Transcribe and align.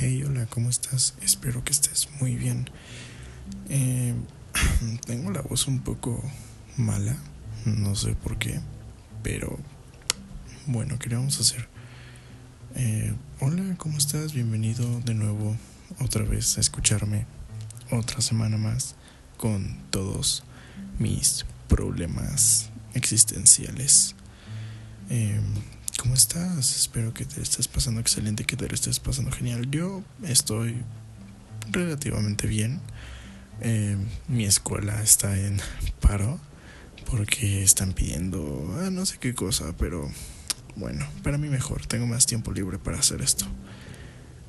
Hey, 0.00 0.22
hola, 0.22 0.46
¿cómo 0.46 0.70
estás? 0.70 1.14
Espero 1.22 1.64
que 1.64 1.72
estés 1.72 2.08
muy 2.20 2.36
bien. 2.36 2.70
Eh, 3.68 4.14
tengo 5.06 5.32
la 5.32 5.40
voz 5.40 5.66
un 5.66 5.80
poco 5.80 6.22
mala, 6.76 7.16
no 7.64 7.96
sé 7.96 8.14
por 8.14 8.38
qué, 8.38 8.60
pero 9.24 9.58
bueno, 10.66 11.00
¿qué 11.00 11.08
le 11.08 11.16
vamos 11.16 11.38
a 11.38 11.40
hacer? 11.40 11.68
Eh, 12.76 13.12
hola, 13.40 13.74
¿cómo 13.76 13.98
estás? 13.98 14.34
Bienvenido 14.34 15.00
de 15.00 15.14
nuevo 15.14 15.56
otra 15.98 16.22
vez 16.22 16.58
a 16.58 16.60
escucharme 16.60 17.26
otra 17.90 18.20
semana 18.20 18.56
más 18.56 18.94
con 19.36 19.78
todos 19.90 20.44
mis 21.00 21.44
problemas 21.66 22.70
existenciales. 22.94 24.14
Eh, 25.10 25.40
¿Cómo 25.98 26.14
estás? 26.14 26.76
Espero 26.76 27.12
que 27.12 27.24
te 27.24 27.42
estés 27.42 27.66
pasando 27.66 28.00
excelente, 28.00 28.44
que 28.44 28.56
te 28.56 28.72
estés 28.72 29.00
pasando 29.00 29.32
genial. 29.32 29.68
Yo 29.68 30.04
estoy 30.22 30.76
relativamente 31.72 32.46
bien. 32.46 32.80
Eh, 33.60 33.96
mi 34.28 34.44
escuela 34.44 35.02
está 35.02 35.36
en 35.36 35.60
paro 36.00 36.38
porque 37.10 37.64
están 37.64 37.94
pidiendo 37.94 38.78
ah, 38.80 38.90
no 38.90 39.06
sé 39.06 39.18
qué 39.18 39.34
cosa, 39.34 39.74
pero 39.76 40.08
bueno, 40.76 41.04
para 41.24 41.36
mí 41.36 41.48
mejor. 41.48 41.84
Tengo 41.86 42.06
más 42.06 42.26
tiempo 42.26 42.52
libre 42.52 42.78
para 42.78 43.00
hacer 43.00 43.20
esto. 43.20 43.46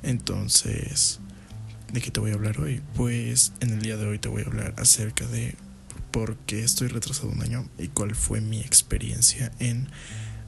Entonces, 0.04 1.18
¿de 1.92 2.00
qué 2.00 2.12
te 2.12 2.20
voy 2.20 2.30
a 2.30 2.34
hablar 2.34 2.60
hoy? 2.60 2.80
Pues 2.94 3.54
en 3.58 3.70
el 3.70 3.82
día 3.82 3.96
de 3.96 4.06
hoy 4.06 4.20
te 4.20 4.28
voy 4.28 4.42
a 4.42 4.46
hablar 4.46 4.74
acerca 4.76 5.26
de 5.26 5.56
por 6.12 6.36
qué 6.46 6.62
estoy 6.62 6.86
retrasado 6.86 7.28
un 7.28 7.42
año 7.42 7.68
y 7.76 7.88
cuál 7.88 8.14
fue 8.14 8.40
mi 8.40 8.60
experiencia 8.60 9.50
en 9.58 9.88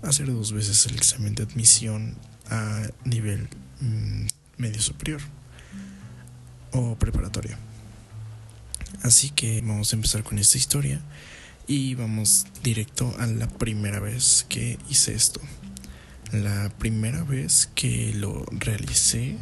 hacer 0.02 0.26
dos 0.26 0.52
veces 0.52 0.86
el 0.86 0.96
examen 0.96 1.34
de 1.34 1.44
admisión 1.44 2.16
a 2.50 2.82
nivel 3.04 3.48
mm, 3.80 4.26
medio 4.58 4.80
superior 4.80 5.20
o 6.72 6.96
preparatorio. 6.96 7.56
Así 9.02 9.30
que 9.30 9.62
vamos 9.62 9.92
a 9.92 9.96
empezar 9.96 10.22
con 10.22 10.38
esta 10.38 10.58
historia 10.58 11.00
y 11.66 11.94
vamos 11.94 12.46
directo 12.62 13.14
a 13.18 13.26
la 13.26 13.48
primera 13.48 13.98
vez 14.00 14.44
que 14.48 14.78
hice 14.88 15.14
esto. 15.14 15.40
La 16.32 16.72
primera 16.78 17.24
vez 17.24 17.68
que 17.74 18.14
lo 18.14 18.46
realicé 18.50 19.36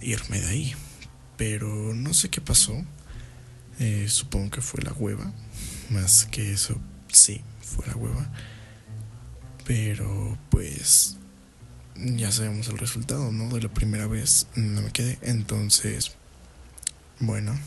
irme 0.04 0.40
de 0.40 0.48
ahí. 0.48 0.74
Pero 1.36 1.94
no 1.94 2.14
sé 2.14 2.28
qué 2.30 2.40
pasó. 2.40 2.74
Eh, 3.80 4.06
supongo 4.08 4.50
que 4.50 4.60
fue 4.60 4.82
la 4.82 4.92
hueva. 4.92 5.32
Más 5.90 6.26
que 6.26 6.52
eso, 6.52 6.76
sí, 7.08 7.42
fue 7.60 7.86
la 7.86 7.96
hueva. 7.96 8.30
Pero 9.66 10.38
pues 10.50 11.16
ya 11.96 12.30
sabemos 12.30 12.68
el 12.68 12.78
resultado, 12.78 13.32
¿no? 13.32 13.52
De 13.54 13.62
la 13.62 13.68
primera 13.68 14.06
vez 14.06 14.46
no 14.54 14.82
me 14.82 14.90
quedé. 14.90 15.18
Entonces, 15.22 16.12
bueno. 17.20 17.58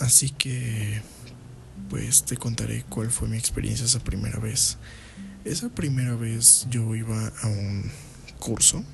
así 0.00 0.30
que, 0.30 1.02
pues 1.90 2.24
te 2.24 2.36
contaré 2.36 2.84
cuál 2.88 3.10
fue 3.10 3.28
mi 3.28 3.36
experiencia 3.36 3.86
esa 3.86 4.00
primera 4.00 4.38
vez. 4.38 4.78
Esa 5.44 5.68
primera 5.68 6.14
vez 6.14 6.66
yo 6.70 6.94
iba 6.94 7.28
a 7.42 7.46
un 7.46 7.90
curso 8.38 8.84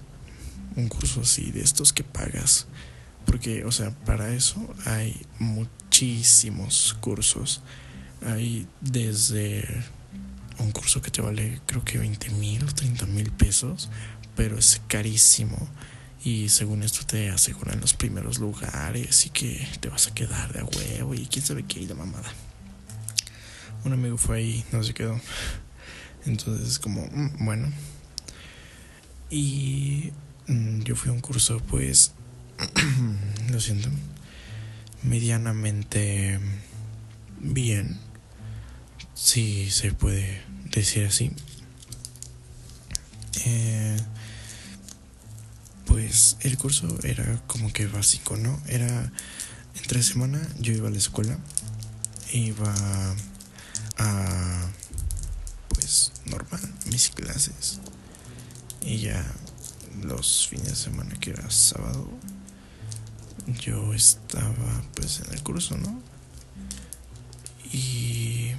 un 0.77 0.89
curso 0.89 1.23
así 1.23 1.51
de 1.51 1.63
estos 1.63 1.93
que 1.93 2.05
pagas. 2.05 2.67
Porque, 3.27 3.65
o 3.65 3.73
sea, 3.73 3.91
para 3.91 4.35
eso 4.35 4.75
hay 4.85 5.27
muchísimos 5.39 6.97
cursos. 7.01 7.63
Hay 8.27 8.67
desde 8.81 9.67
un 10.59 10.71
curso 10.73 11.03
que 11.03 11.11
te 11.11 11.21
vale 11.21 11.61
creo 11.67 11.85
que 11.85 11.99
20 11.99 12.31
mil 12.31 12.63
o 12.65 12.73
30 12.73 13.07
mil 13.07 13.31
pesos, 13.31 13.89
pero 14.37 14.59
es 14.59 14.81
carísimo. 14.89 15.69
Y 16.25 16.49
según 16.49 16.83
esto 16.83 17.05
te 17.05 17.29
aseguran 17.31 17.81
los 17.81 17.93
primeros 17.93 18.39
lugares 18.39 19.27
y 19.27 19.31
que 19.31 19.69
te 19.81 19.91
vas 19.91 20.07
a 20.07 20.15
quedar 20.15 20.53
de 20.53 20.61
a 20.61 20.65
huevo 20.65 21.15
y 21.15 21.27
quién 21.27 21.45
sabe 21.45 21.65
qué 21.65 21.81
y 21.81 21.87
la 21.87 21.95
mamada. 21.95 22.33
Un 23.85 23.93
amigo 23.93 24.17
fue 24.17 24.39
ahí, 24.39 24.65
no 24.73 24.83
se 24.83 24.95
quedó. 24.95 25.21
Entonces, 26.25 26.79
como, 26.79 27.03
mm, 27.03 27.45
bueno. 27.45 27.71
Y 29.29 30.13
yo 30.47 30.97
fui 30.97 31.11
a 31.11 31.13
un 31.13 31.21
curso, 31.21 31.61
pues, 31.71 32.13
lo 33.51 33.61
siento, 33.61 33.89
medianamente 35.03 36.39
bien, 37.41 37.99
si 39.15 39.71
se 39.71 39.93
puede 39.93 40.43
decir 40.71 41.07
así. 41.07 41.31
Eh, 43.47 43.97
pues 45.87 46.37
el 46.41 46.57
curso 46.57 46.99
era 47.05 47.41
como 47.47 47.73
que 47.73 47.87
básico, 47.87 48.37
¿no? 48.37 48.61
Era 48.67 49.13
entre 49.77 50.03
semana 50.03 50.41
yo 50.59 50.73
iba 50.73 50.89
a 50.89 50.91
la 50.91 50.99
escuela, 50.99 51.39
iba 52.33 52.75
a 53.99 54.69
pues 55.69 56.13
normal 56.27 56.61
mis 56.87 57.11
clases 57.11 57.81
y 58.81 58.99
ya 58.99 59.25
los 60.03 60.47
fines 60.49 60.69
de 60.69 60.77
semana 60.77 61.15
que 61.21 61.31
era 61.31 61.51
sábado 61.51 62.11
yo 63.61 63.93
estaba 63.93 64.83
pues 64.95 65.21
en 65.21 65.33
el 65.35 65.43
curso 65.43 65.77
no 65.77 66.03
y 67.73 68.53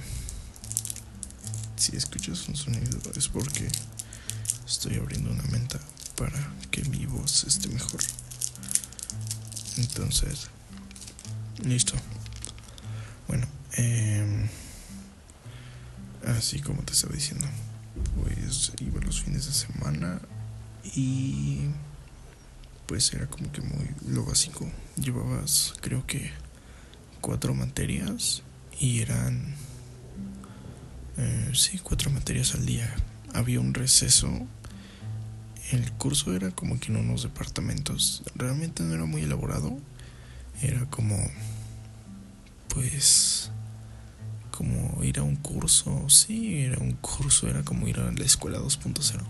si 1.76 1.96
escuchas 1.96 2.48
un 2.48 2.56
sonido 2.56 2.98
es 3.16 3.28
porque 3.28 3.68
estoy 4.66 4.96
abriendo 4.96 5.30
una 5.30 5.42
menta 5.44 5.80
para 6.16 6.52
que 6.70 6.82
mi 6.84 7.06
voz 7.06 7.44
esté 7.44 7.68
mejor. 7.68 8.00
Entonces 9.76 10.48
listo. 11.64 11.94
Bueno 13.28 13.46
eh, 13.76 14.48
así 16.26 16.60
como 16.60 16.82
te 16.82 16.92
estaba 16.92 17.14
diciendo 17.14 17.46
pues 18.22 18.72
iba 18.80 19.00
los 19.00 19.22
fines 19.22 19.46
de 19.46 19.52
semana 19.52 20.20
y 20.94 21.60
pues 22.86 23.12
era 23.12 23.26
como 23.26 23.50
que 23.52 23.60
muy 23.60 23.90
lo 24.08 24.24
básico. 24.24 24.70
Llevabas 24.96 25.74
creo 25.80 26.06
que 26.06 26.30
cuatro 27.20 27.54
materias 27.54 28.42
y 28.78 29.00
eran 29.00 29.54
eh, 31.16 31.50
sí 31.54 31.78
cuatro 31.78 32.10
materias 32.10 32.54
al 32.54 32.66
día. 32.66 32.94
Había 33.34 33.60
un 33.60 33.74
receso. 33.74 34.30
El 35.72 35.90
curso 35.92 36.34
era 36.34 36.50
como 36.52 36.78
que 36.78 36.92
en 36.92 36.98
unos 36.98 37.24
departamentos. 37.24 38.22
Realmente 38.34 38.82
no 38.82 38.94
era 38.94 39.04
muy 39.04 39.22
elaborado. 39.22 39.76
Era 40.62 40.86
como 40.86 41.16
pues 42.68 43.50
como 44.50 45.02
ir 45.02 45.18
a 45.18 45.22
un 45.22 45.36
curso. 45.36 46.08
Sí, 46.08 46.58
era 46.58 46.78
un 46.78 46.92
curso. 46.92 47.48
Era 47.48 47.62
como 47.62 47.88
ir 47.88 47.98
a 47.98 48.12
la 48.12 48.24
escuela 48.24 48.58
2.0. 48.58 49.22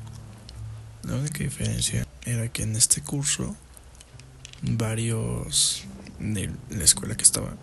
La 1.07 1.15
única 1.15 1.39
diferencia 1.39 2.05
era 2.25 2.49
que 2.49 2.65
en 2.65 2.75
este 2.75 3.01
curso 3.01 3.55
varios 4.63 5.85
de 6.19 6.51
la 6.69 6.83
escuela 6.83 7.17
que 7.17 7.23
estaba 7.23 7.57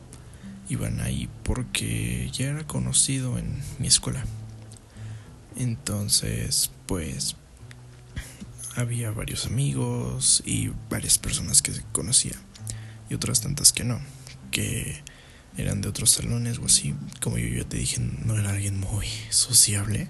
iban 0.69 1.01
ahí 1.01 1.29
porque 1.43 2.29
ya 2.31 2.47
era 2.47 2.65
conocido 2.65 3.37
en 3.37 3.61
mi 3.79 3.87
escuela. 3.87 4.23
Entonces, 5.57 6.71
pues 6.85 7.35
había 8.77 9.11
varios 9.11 9.45
amigos 9.45 10.41
y 10.45 10.71
varias 10.89 11.17
personas 11.17 11.61
que 11.61 11.73
conocía 11.91 12.35
y 13.09 13.13
otras 13.13 13.41
tantas 13.41 13.73
que 13.73 13.83
no, 13.83 13.99
que 14.51 15.03
eran 15.57 15.81
de 15.81 15.89
otros 15.89 16.11
salones 16.11 16.59
o 16.59 16.65
así. 16.65 16.95
Como 17.21 17.37
yo 17.37 17.47
ya 17.57 17.67
te 17.67 17.75
dije, 17.75 17.99
no 17.99 18.37
era 18.37 18.51
alguien 18.51 18.79
muy 18.79 19.07
sociable. 19.29 20.07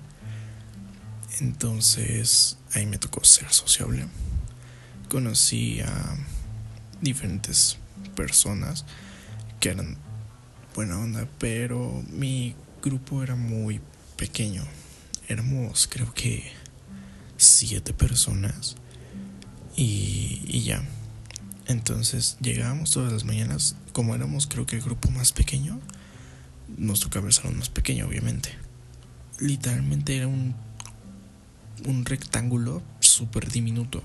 Entonces 1.40 2.58
ahí 2.74 2.86
me 2.86 2.98
tocó 2.98 3.24
ser 3.24 3.52
sociable. 3.52 4.06
Conocí 5.10 5.82
a 5.82 6.18
diferentes 7.02 7.78
personas 8.16 8.86
que 9.60 9.70
eran 9.70 9.98
buena 10.76 11.00
onda, 11.00 11.28
pero 11.40 12.04
mi 12.10 12.56
grupo 12.82 13.24
era 13.24 13.36
muy 13.36 13.82
pequeño. 14.18 14.64
Éramos 15.28 15.88
creo 15.88 16.14
que 16.14 16.52
siete 17.38 17.94
personas 17.94 18.76
y, 19.76 20.42
y 20.46 20.64
ya. 20.64 20.84
Entonces 21.68 22.38
llegábamos 22.42 22.92
todas 22.92 23.12
las 23.12 23.24
mañanas, 23.24 23.76
como 23.94 24.14
éramos 24.16 24.48
creo 24.48 24.66
que 24.66 24.76
el 24.76 24.82
grupo 24.82 25.10
más 25.12 25.32
pequeño, 25.32 25.80
nos 26.78 27.00
tocaba 27.00 27.28
el 27.28 27.34
salón 27.34 27.58
más 27.58 27.70
pequeño, 27.70 28.08
obviamente. 28.08 28.50
Literalmente 29.40 30.18
era 30.18 30.28
un, 30.28 30.56
un 31.86 32.06
rectángulo 32.06 32.82
súper 33.00 33.50
diminuto 33.52 34.04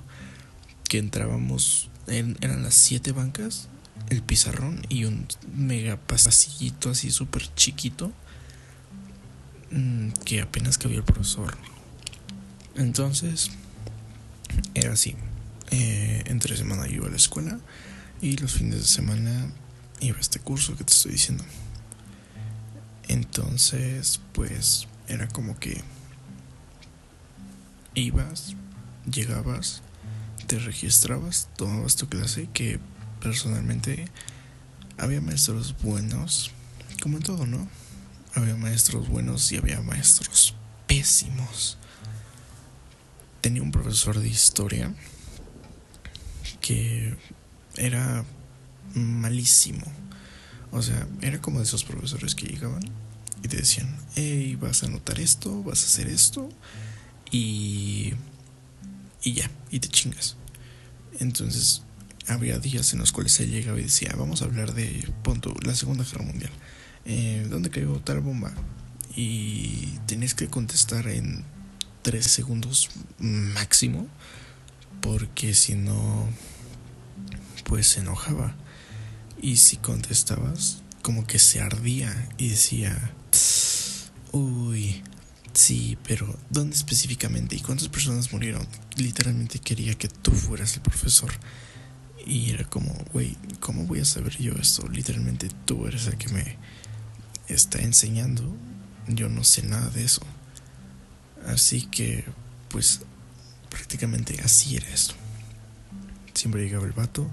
que 0.88 0.99
entrábamos, 0.99 1.91
eran 2.06 2.62
las 2.62 2.75
siete 2.75 3.12
bancas, 3.12 3.69
el 4.09 4.23
pizarrón 4.23 4.82
y 4.88 5.05
un 5.05 5.26
mega 5.55 5.97
pasillito 5.99 6.91
así 6.91 7.11
súper 7.11 7.55
chiquito 7.55 8.12
mm, 9.70 10.11
que 10.25 10.41
apenas 10.41 10.79
cabía 10.79 10.99
el 10.99 11.05
profesor. 11.05 11.56
Entonces, 12.75 13.50
era 14.75 14.93
así. 14.93 15.17
Eh, 15.70 16.23
entre 16.26 16.56
semana 16.56 16.87
yo 16.87 16.94
iba 16.94 17.06
a 17.09 17.11
la 17.11 17.17
escuela 17.17 17.61
y 18.23 18.37
los 18.38 18.53
fines 18.53 18.79
de 18.79 18.87
semana 18.87 19.53
iba 20.00 20.17
a 20.17 20.20
este 20.20 20.38
curso 20.38 20.76
que 20.76 20.85
te 20.85 20.93
estoy 20.93 21.12
diciendo. 21.12 21.44
Entonces, 23.09 24.20
pues 24.32 24.87
era 25.09 25.29
como 25.29 25.59
que 25.59 25.82
ibas, 27.94 28.56
llegabas, 29.11 29.82
te 30.46 30.58
registrabas, 30.58 31.49
tomabas 31.56 31.96
tu 31.96 32.08
clase, 32.08 32.49
que 32.52 32.81
personalmente 33.20 34.06
había 34.96 35.20
maestros 35.20 35.76
buenos, 35.82 36.52
como 37.02 37.19
en 37.19 37.23
todo, 37.23 37.46
¿no? 37.46 37.69
Había 38.35 38.56
maestros 38.56 39.08
buenos 39.08 39.50
y 39.52 39.56
había 39.56 39.81
maestros 39.81 40.55
pésimos. 40.87 41.79
Tenía 43.40 43.62
un 43.62 43.73
profesor 43.73 44.19
de 44.19 44.29
historia 44.29 44.94
que 46.61 47.17
era 47.76 48.25
malísimo. 48.94 49.87
O 50.70 50.82
sea, 50.82 51.06
era 51.23 51.41
como 51.41 51.58
de 51.58 51.64
esos 51.64 51.84
profesores 51.84 52.34
que 52.34 52.46
llegaban 52.46 52.82
y 53.43 53.49
te 53.49 53.56
decían, 53.56 53.96
hey, 54.17 54.56
vas 54.61 54.82
a 54.82 54.87
anotar 54.87 55.20
esto, 55.20 55.62
vas 55.62 55.82
a 55.82 55.87
hacer 55.87 56.08
esto 56.08 56.49
y, 57.31 58.13
y 59.23 59.33
ya, 59.33 59.51
y 59.71 59.81
te 59.81 59.89
chingas. 59.89 60.37
Entonces, 61.19 61.83
había 62.29 62.59
días 62.59 62.93
en 62.93 63.01
los 63.01 63.13
cuales 63.13 63.39
él 63.41 63.51
llegaba 63.51 63.79
y 63.81 63.85
decía, 63.85 64.15
vamos 64.17 64.43
a 64.43 64.45
hablar 64.45 64.75
de, 64.75 65.09
punto, 65.23 65.55
la 65.63 65.75
Segunda 65.75 66.05
Guerra 66.05 66.25
Mundial. 66.25 66.53
Eh, 67.05 67.47
¿Dónde 67.49 67.71
cayó 67.71 67.99
tal 68.01 68.21
bomba? 68.21 68.53
Y 69.17 69.99
tenías 70.07 70.35
que 70.35 70.49
contestar 70.49 71.09
en 71.09 71.45
tres 72.03 72.27
segundos 72.27 72.91
máximo, 73.19 74.07
porque 75.01 75.55
si 75.55 75.75
no, 75.75 76.29
pues 77.65 77.89
se 77.89 78.01
enojaba. 78.01 78.55
Y 79.41 79.57
si 79.57 79.77
contestabas, 79.77 80.83
como 81.03 81.27
que 81.27 81.39
se 81.39 81.61
ardía 81.61 82.29
y 82.37 82.49
decía, 82.49 83.13
uy, 84.33 85.03
sí, 85.53 85.99
pero 86.06 86.39
¿dónde 86.50 86.77
específicamente? 86.77 87.56
¿Y 87.56 87.61
cuántas 87.61 87.89
personas 87.89 88.33
murieron? 88.33 88.67
Literalmente 88.97 89.59
quería 89.59 89.95
que 89.95 90.09
tú 90.09 90.31
fueras 90.33 90.75
el 90.75 90.83
profesor. 90.83 91.31
Y 92.27 92.50
era 92.50 92.65
como, 92.65 92.93
güey, 93.12 93.37
¿cómo 93.61 93.85
voy 93.85 94.00
a 94.00 94.05
saber 94.05 94.37
yo 94.37 94.53
esto? 94.53 94.87
Literalmente 94.89 95.49
tú 95.65 95.87
eres 95.87 96.06
el 96.06 96.19
que 96.19 96.29
me 96.29 96.56
está 97.49 97.79
enseñando. 97.81 98.43
Yo 99.06 99.29
no 99.29 99.45
sé 99.45 99.62
nada 99.62 99.89
de 99.91 100.05
eso. 100.05 100.21
Así 101.47 101.87
que, 101.87 102.25
pues, 102.69 103.01
prácticamente 103.71 104.41
así 104.43 104.77
era 104.77 104.89
esto. 104.89 105.15
Siempre 106.35 106.62
llegaba 106.62 106.87
el 106.87 106.93
vato 106.93 107.31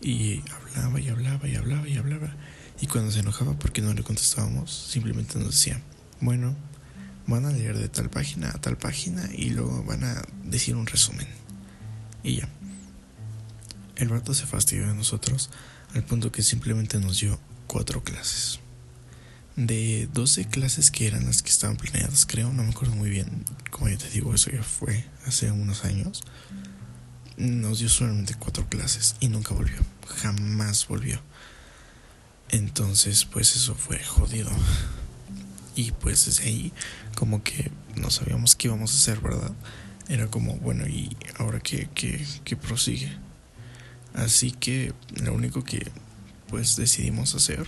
y 0.00 0.42
hablaba 0.74 1.00
y 1.00 1.08
hablaba 1.08 1.48
y 1.48 1.56
hablaba 1.56 1.88
y 1.88 1.96
hablaba. 1.96 2.34
Y 2.80 2.86
cuando 2.86 3.12
se 3.12 3.20
enojaba 3.20 3.58
porque 3.58 3.82
no 3.82 3.92
le 3.92 4.02
contestábamos, 4.02 4.72
simplemente 4.72 5.38
nos 5.38 5.50
decía, 5.50 5.82
bueno, 6.20 6.56
van 7.26 7.44
a 7.44 7.50
leer 7.50 7.78
de 7.78 7.88
tal 7.88 8.10
página 8.10 8.50
a 8.50 8.60
tal 8.60 8.76
página 8.76 9.28
y 9.32 9.50
luego 9.50 9.82
van 9.84 10.04
a 10.04 10.22
decir 10.44 10.76
un 10.76 10.86
resumen. 10.86 11.26
Y 12.22 12.36
ya. 12.36 12.48
El 13.96 14.08
vato 14.08 14.34
se 14.34 14.46
fastidió 14.46 14.86
de 14.86 14.94
nosotros 14.94 15.50
al 15.94 16.04
punto 16.04 16.32
que 16.32 16.42
simplemente 16.42 16.98
nos 16.98 17.20
dio 17.20 17.38
cuatro 17.66 18.02
clases. 18.02 18.60
De 19.56 20.08
12 20.12 20.46
clases 20.46 20.90
que 20.90 21.06
eran 21.06 21.26
las 21.26 21.42
que 21.42 21.50
estaban 21.50 21.76
planeadas, 21.76 22.24
creo, 22.24 22.52
no 22.52 22.62
me 22.62 22.70
acuerdo 22.70 22.94
muy 22.94 23.10
bien. 23.10 23.44
Como 23.70 23.88
ya 23.88 23.98
te 23.98 24.08
digo, 24.08 24.34
eso 24.34 24.50
ya 24.50 24.62
fue 24.62 25.04
hace 25.26 25.50
unos 25.50 25.84
años 25.84 26.22
nos 27.40 27.78
dio 27.78 27.88
solamente 27.88 28.34
cuatro 28.38 28.68
clases 28.68 29.16
y 29.18 29.28
nunca 29.28 29.54
volvió, 29.54 29.78
jamás 30.06 30.86
volvió. 30.86 31.20
Entonces, 32.50 33.24
pues 33.24 33.56
eso 33.56 33.74
fue 33.74 34.02
jodido. 34.04 34.50
Y 35.80 35.92
pues 35.92 36.26
desde 36.26 36.44
ahí, 36.44 36.72
como 37.14 37.42
que 37.42 37.70
no 37.96 38.10
sabíamos 38.10 38.56
qué 38.56 38.68
íbamos 38.68 38.92
a 38.92 38.96
hacer, 38.96 39.20
¿verdad? 39.20 39.52
Era 40.08 40.26
como, 40.26 40.56
bueno, 40.56 40.86
¿y 40.86 41.16
ahora 41.38 41.60
qué, 41.60 41.88
qué, 41.94 42.26
qué 42.44 42.56
prosigue? 42.56 43.10
Así 44.14 44.50
que 44.50 44.92
lo 45.22 45.32
único 45.34 45.64
que 45.64 45.86
pues 46.48 46.76
decidimos 46.76 47.34
hacer 47.34 47.66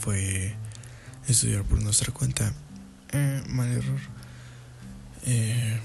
fue 0.00 0.54
estudiar 1.28 1.62
por 1.64 1.80
nuestra 1.82 2.12
cuenta. 2.12 2.52
Eh, 3.12 3.42
mal 3.48 3.70
error. 3.70 4.00
Eh, 5.24 5.78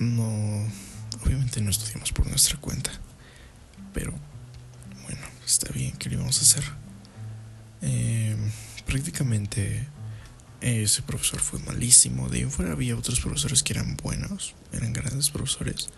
no 0.00 0.66
Obviamente 1.24 1.60
no 1.60 1.70
estudiamos 1.70 2.12
por 2.12 2.26
nuestra 2.26 2.58
cuenta, 2.58 2.90
pero 3.94 4.12
bueno, 5.04 5.22
está 5.46 5.72
bien, 5.72 5.92
¿qué 5.96 6.10
le 6.10 6.16
vamos 6.16 6.38
a 6.38 6.42
hacer? 6.42 6.64
Eh, 7.80 8.36
prácticamente 8.86 9.86
ese 10.60 11.02
profesor 11.02 11.40
fue 11.40 11.58
malísimo. 11.60 12.28
De 12.28 12.38
ahí 12.38 12.42
en 12.42 12.50
fuera 12.50 12.72
había 12.72 12.96
otros 12.96 13.20
profesores 13.20 13.62
que 13.62 13.74
eran 13.74 13.96
buenos, 13.96 14.54
eran 14.72 14.92
grandes 14.92 15.30
profesores. 15.30 15.88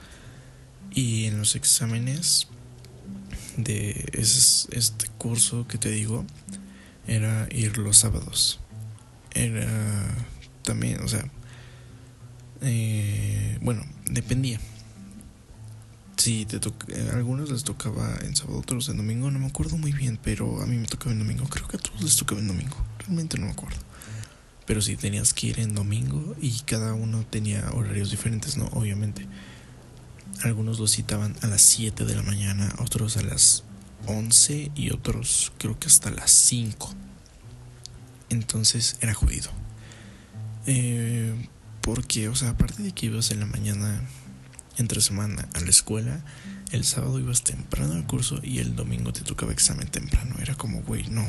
Y 0.92 1.26
en 1.26 1.38
los 1.38 1.54
exámenes 1.56 2.48
de 3.56 4.08
este 4.12 5.08
curso 5.18 5.66
que 5.68 5.78
te 5.78 5.90
digo, 5.90 6.24
era 7.06 7.48
ir 7.50 7.78
los 7.78 7.98
sábados. 7.98 8.60
Era 9.34 9.68
también, 10.62 11.00
o 11.00 11.08
sea, 11.08 11.30
eh, 12.62 13.58
bueno, 13.60 13.84
dependía. 14.06 14.60
Sí, 16.16 16.46
te 16.46 16.56
eh, 16.56 17.10
a 17.12 17.16
algunos 17.16 17.50
les 17.50 17.62
tocaba 17.62 18.16
en 18.22 18.34
sábado, 18.34 18.58
otros 18.58 18.88
en 18.88 18.96
domingo, 18.96 19.30
no 19.30 19.38
me 19.38 19.46
acuerdo 19.46 19.76
muy 19.76 19.92
bien, 19.92 20.18
pero 20.22 20.62
a 20.62 20.66
mí 20.66 20.76
me 20.76 20.86
tocaba 20.86 21.12
en 21.12 21.18
domingo. 21.18 21.46
Creo 21.48 21.68
que 21.68 21.76
a 21.76 21.80
todos 21.80 22.02
les 22.02 22.16
tocaba 22.16 22.40
en 22.40 22.48
domingo, 22.48 22.76
realmente 23.00 23.38
no 23.38 23.46
me 23.46 23.52
acuerdo. 23.52 23.78
Pero 24.66 24.80
sí, 24.82 24.96
tenías 24.96 25.32
que 25.32 25.48
ir 25.48 25.60
en 25.60 25.74
domingo 25.74 26.34
y 26.40 26.58
cada 26.60 26.94
uno 26.94 27.24
tenía 27.28 27.70
horarios 27.72 28.10
diferentes, 28.10 28.56
¿no? 28.56 28.66
Obviamente. 28.72 29.26
Algunos 30.42 30.78
los 30.78 30.90
citaban 30.90 31.34
a 31.42 31.46
las 31.46 31.62
7 31.62 32.04
de 32.04 32.14
la 32.14 32.22
mañana, 32.22 32.74
otros 32.78 33.16
a 33.16 33.22
las 33.22 33.64
11 34.06 34.72
y 34.74 34.90
otros 34.90 35.52
creo 35.58 35.78
que 35.78 35.86
hasta 35.86 36.10
las 36.10 36.30
5. 36.30 36.94
Entonces 38.28 38.98
era 39.00 39.14
jodido. 39.14 39.50
Eh, 40.66 41.48
porque, 41.80 42.28
o 42.28 42.34
sea, 42.34 42.50
aparte 42.50 42.82
de 42.82 42.92
que 42.92 43.06
ibas 43.06 43.30
en 43.30 43.40
la 43.40 43.46
mañana 43.46 44.02
entre 44.76 45.00
semana 45.00 45.48
a 45.54 45.60
la 45.60 45.70
escuela, 45.70 46.20
el 46.72 46.84
sábado 46.84 47.18
ibas 47.18 47.42
temprano 47.42 47.94
al 47.94 48.06
curso 48.06 48.40
y 48.42 48.58
el 48.58 48.74
domingo 48.74 49.12
te 49.12 49.22
tocaba 49.22 49.52
examen 49.52 49.88
temprano. 49.88 50.36
Era 50.40 50.54
como, 50.54 50.82
güey, 50.82 51.08
no. 51.08 51.26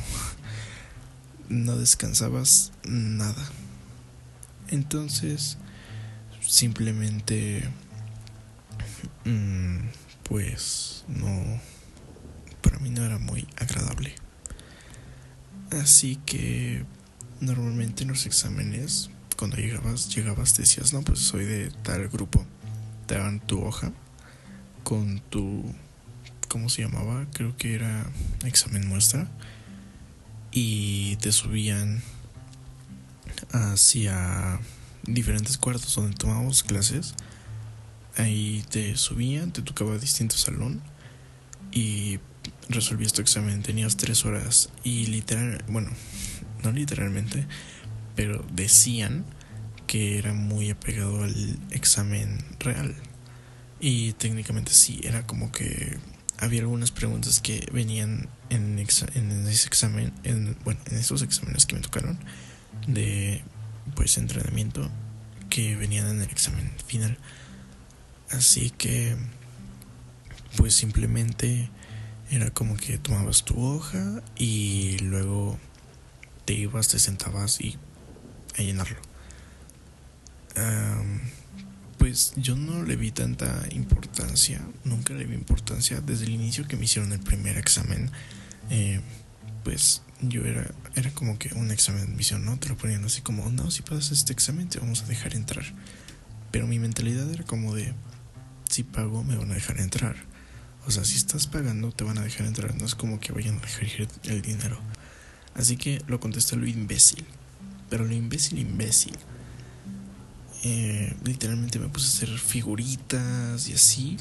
No 1.49 1.77
descansabas 1.77 2.71
nada. 2.83 3.49
Entonces, 4.69 5.57
simplemente, 6.41 7.63
mm, 9.23 9.77
pues, 10.23 11.05
no, 11.07 11.61
para 12.61 12.79
mí 12.79 12.89
no 12.89 13.05
era 13.05 13.17
muy 13.17 13.47
agradable. 13.55 14.13
Así 15.71 16.17
que, 16.25 16.85
normalmente 17.39 18.03
en 18.03 18.09
los 18.09 18.25
exámenes, 18.25 19.09
cuando 19.37 19.57
llegabas, 19.57 20.13
llegabas, 20.13 20.57
decías, 20.57 20.93
no, 20.93 21.01
pues 21.01 21.19
soy 21.19 21.45
de 21.45 21.71
tal 21.83 22.07
grupo 22.09 22.45
te 23.07 23.15
daban 23.15 23.39
tu 23.39 23.63
hoja 23.63 23.91
con 24.83 25.19
tu, 25.29 25.63
¿cómo 26.47 26.69
se 26.69 26.83
llamaba? 26.83 27.25
Creo 27.33 27.57
que 27.57 27.73
era 27.73 28.05
examen 28.45 28.87
muestra. 28.87 29.27
Y 30.51 31.15
te 31.17 31.31
subían 31.31 32.01
hacia 33.51 34.59
diferentes 35.03 35.57
cuartos 35.57 35.95
donde 35.95 36.15
tomábamos 36.15 36.63
clases. 36.63 37.15
Ahí 38.17 38.63
te 38.69 38.95
subían, 38.97 39.51
te 39.51 39.61
tocaba 39.61 39.97
distinto 39.97 40.37
salón. 40.37 40.81
Y 41.71 42.19
resolvías 42.69 43.13
tu 43.13 43.21
examen, 43.21 43.61
tenías 43.61 43.97
tres 43.97 44.25
horas 44.25 44.69
y 44.83 45.07
literal, 45.07 45.63
bueno, 45.67 45.91
no 46.63 46.71
literalmente, 46.71 47.45
pero 48.15 48.45
decían 48.51 49.25
que 49.87 50.19
era 50.19 50.33
muy 50.33 50.69
apegado 50.69 51.23
al 51.23 51.57
examen 51.71 52.43
real. 52.59 52.95
Y 53.79 54.13
técnicamente 54.13 54.71
sí, 54.73 54.99
era 55.03 55.25
como 55.25 55.51
que 55.51 55.97
había 56.37 56.61
algunas 56.61 56.91
preguntas 56.91 57.41
que 57.41 57.67
venían 57.71 58.29
en, 58.49 58.77
en 58.79 59.47
ese 59.47 59.67
examen, 59.67 60.13
en, 60.23 60.57
bueno, 60.63 60.79
en 60.85 60.97
esos 60.97 61.21
exámenes 61.21 61.65
que 61.65 61.75
me 61.75 61.81
tocaron 61.81 62.19
de 62.87 63.43
pues 63.95 64.17
entrenamiento 64.17 64.89
que 65.49 65.75
venían 65.75 66.07
en 66.07 66.21
el 66.21 66.29
examen 66.29 66.71
final. 66.85 67.17
Así 68.29 68.69
que 68.71 69.15
pues 70.57 70.73
simplemente 70.73 71.69
era 72.29 72.49
como 72.51 72.75
que 72.75 72.97
tomabas 72.97 73.43
tu 73.43 73.59
hoja 73.61 74.21
y 74.35 74.97
luego 74.99 75.57
te 76.45 76.53
ibas, 76.53 76.87
te 76.89 76.99
sentabas 76.99 77.61
y 77.61 77.77
a 78.57 78.61
llenarlo. 78.61 79.06
Pues 81.97 82.33
yo 82.37 82.55
no 82.55 82.83
le 82.83 82.95
vi 82.95 83.11
tanta 83.11 83.65
importancia, 83.71 84.61
nunca 84.83 85.13
le 85.13 85.25
vi 85.25 85.33
importancia 85.35 85.99
desde 86.01 86.25
el 86.25 86.31
inicio 86.31 86.67
que 86.67 86.77
me 86.77 86.85
hicieron 86.85 87.11
el 87.11 87.19
primer 87.19 87.57
examen. 87.57 88.11
Eh, 88.69 89.01
pues 89.63 90.03
yo 90.21 90.45
era, 90.45 90.71
era 90.95 91.11
como 91.11 91.37
que 91.37 91.53
un 91.53 91.71
examen 91.71 92.05
de 92.05 92.13
admisión, 92.13 92.45
¿no? 92.45 92.57
Te 92.57 92.69
lo 92.69 92.77
ponían 92.77 93.03
así 93.03 93.21
como, 93.21 93.49
no, 93.49 93.71
si 93.71 93.81
pasas 93.81 94.11
este 94.11 94.33
examen 94.33 94.69
te 94.69 94.79
vamos 94.79 95.03
a 95.03 95.05
dejar 95.05 95.35
entrar. 95.35 95.65
Pero 96.51 96.67
mi 96.67 96.79
mentalidad 96.79 97.29
era 97.29 97.43
como 97.43 97.75
de, 97.75 97.93
si 98.69 98.83
pago 98.83 99.23
me 99.23 99.35
van 99.35 99.51
a 99.51 99.55
dejar 99.55 99.79
entrar. 99.79 100.15
O 100.85 100.91
sea, 100.91 101.03
si 101.03 101.17
estás 101.17 101.47
pagando 101.47 101.91
te 101.91 102.03
van 102.03 102.17
a 102.17 102.23
dejar 102.23 102.47
entrar, 102.47 102.75
no 102.75 102.85
es 102.85 102.95
como 102.95 103.19
que 103.19 103.33
vayan 103.33 103.57
a 103.57 103.61
dejar 103.61 104.07
el 104.23 104.41
dinero. 104.41 104.79
Así 105.55 105.75
que 105.75 106.01
lo 106.07 106.19
contesté 106.19 106.55
lo 106.55 106.67
imbécil. 106.67 107.25
Pero 107.89 108.05
lo 108.05 108.13
imbécil, 108.13 108.59
imbécil. 108.59 109.17
Eh, 110.63 111.15
literalmente 111.23 111.79
me 111.79 111.87
puse 111.87 112.07
a 112.07 112.09
hacer 112.09 112.39
figuritas 112.39 113.67
y 113.69 113.73
así. 113.73 114.17